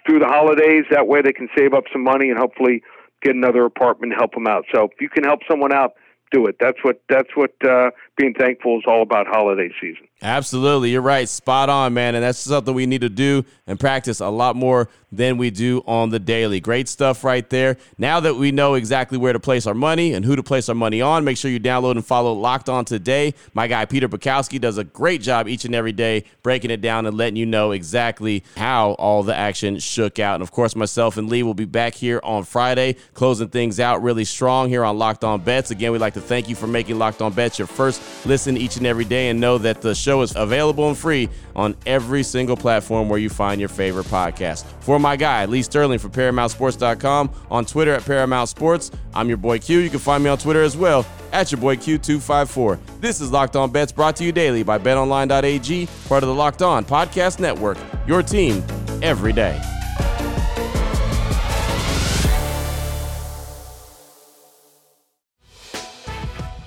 through 0.07 0.21
the 0.21 0.27
holidays. 0.27 0.85
That 0.91 1.07
way, 1.07 1.23
they 1.23 1.33
can 1.33 1.49
save 1.57 1.75
up 1.75 1.85
some 1.93 2.05
money 2.05 2.31
and 2.31 2.39
hopefully 2.39 2.83
get 3.23 3.35
another 3.35 3.65
apartment 3.65 4.13
and 4.13 4.21
help 4.21 4.33
them 4.33 4.47
out. 4.47 4.65
So 4.75 4.85
if 4.85 5.01
you 5.01 5.09
can 5.09 5.25
help 5.25 5.41
someone 5.49 5.73
out, 5.73 5.93
do 6.33 6.47
it. 6.47 6.57
That's 6.61 6.79
what 6.83 7.03
that's 7.09 7.31
what 7.35 7.53
uh, 7.65 7.91
being 8.17 8.35
thankful 8.35 8.79
is 8.79 8.85
all 8.87 9.03
about. 9.03 9.27
Holiday 9.27 9.71
season. 9.81 10.07
Absolutely. 10.21 10.91
You're 10.91 11.03
right. 11.03 11.29
Spot 11.29 11.69
on, 11.69 11.95
man. 11.95 12.15
And 12.15 12.23
that's 12.23 12.39
something 12.39 12.75
we 12.75 12.87
need 12.87 13.01
to 13.01 13.09
do 13.09 13.45
and 13.67 13.81
practice 13.81 14.21
a 14.21 14.29
lot 14.29 14.55
more 14.55 14.89
than 15.11 15.37
we 15.37 15.51
do 15.51 15.83
on 15.87 16.11
the 16.11 16.19
daily. 16.19 16.61
Great 16.61 16.89
stuff 16.89 17.25
right 17.25 17.49
there. 17.51 17.77
Now 17.99 18.21
that 18.21 18.37
we 18.37 18.53
know 18.53 18.75
exactly 18.75 19.19
where 19.19 19.33
to 19.33 19.41
place 19.41 19.67
our 19.67 19.75
money 19.75 20.13
and 20.13 20.25
who 20.25 20.37
to 20.37 20.43
place 20.43 20.69
our 20.69 20.75
money 20.75 21.01
on, 21.01 21.25
make 21.25 21.37
sure 21.37 21.51
you 21.51 21.59
download 21.59 21.93
and 21.93 22.07
follow 22.07 22.33
Locked 22.33 22.69
On 22.69 22.85
Today. 22.85 23.35
My 23.53 23.67
guy, 23.67 23.85
Peter 23.85 24.09
Bukowski, 24.09 24.61
does 24.61 24.79
a 24.79 24.85
great 24.85 25.23
job 25.23 25.49
each 25.49 25.65
and 25.65 25.75
every 25.75 25.93
day 25.93 26.25
breaking 26.43 26.71
it 26.71 26.81
down 26.81 27.07
and 27.07 27.17
letting 27.17 27.37
you 27.37 27.47
know 27.47 27.73
exactly 27.73 28.45
how 28.57 28.93
all 28.93 29.23
the 29.23 29.37
action 29.37 29.79
shook 29.79 30.19
out. 30.19 30.35
And 30.35 30.43
of 30.43 30.53
course, 30.53 30.77
myself 30.77 31.17
and 31.17 31.29
Lee 31.29 31.43
will 31.43 31.55
be 31.55 31.65
back 31.65 31.95
here 31.95 32.21
on 32.23 32.45
Friday, 32.45 32.97
closing 33.15 33.49
things 33.49 33.81
out 33.81 34.03
really 34.03 34.25
strong 34.25 34.69
here 34.69 34.85
on 34.85 34.99
Locked 34.99 35.25
On 35.25 35.41
Bets. 35.41 35.71
Again, 35.71 35.93
we'd 35.93 36.01
like 36.01 36.15
to 36.15 36.21
thank 36.21 36.49
you 36.49 36.55
for 36.55 36.67
making 36.67 36.99
Locked 36.99 37.21
On 37.23 37.33
Bets 37.33 37.59
your 37.59 37.69
first 37.69 38.02
listen 38.25 38.57
each 38.57 38.77
and 38.77 38.87
every 38.87 39.05
day 39.05 39.29
and 39.29 39.41
know 39.41 39.59
that 39.59 39.81
the 39.81 39.95
show 39.95 40.23
is 40.23 40.35
available 40.37 40.89
and 40.89 40.97
free 40.97 41.29
on 41.57 41.77
every 41.87 42.23
single 42.23 42.57
platform 42.57 43.09
where 43.09 43.19
you 43.19 43.29
find 43.29 43.61
your 43.61 43.69
favorite 43.69 44.07
podcast. 44.07 44.65
For 44.81 44.99
my 44.99 45.17
guy, 45.17 45.45
Lee 45.47 45.63
Sterling 45.63 45.99
from 45.99 46.13
ParamountSports.com, 46.13 47.31
on 47.51 47.65
Twitter 47.65 47.95
at 47.95 48.05
Paramount 48.05 48.49
Sports, 48.49 48.91
I'm 49.15 49.29
your 49.29 49.37
boy 49.37 49.59
Q. 49.59 49.79
You 49.79 49.91
can 49.91 49.99
find 49.99 50.23
me 50.23 50.31
on 50.31 50.39
Twitter 50.39 50.63
as 50.63 50.77
well 50.77 51.07
at 51.33 51.51
your 51.51 51.61
boy 51.61 51.77
Q254. 51.77 52.79
This 53.01 53.21
is 53.21 53.31
Locked 53.31 53.57
On 53.57 53.71
Bets 53.71 53.93
brought 53.93 54.17
to 54.17 54.25
you 54.25 54.33
daily 54.33 54.63
by 54.63 54.79
BetOnline.ag, 54.79 55.89
part 56.09 56.23
of 56.23 56.29
the 56.29 56.35
Locked 56.35 56.63
On 56.63 56.85
Podcast 56.85 57.41
Network, 57.41 57.79
your 58.07 58.23
team 58.23 58.63
every 59.03 59.33
day. 59.33 59.61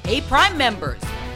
Hey, 0.05 0.21
Prime 0.21 0.55
members, 0.55 1.01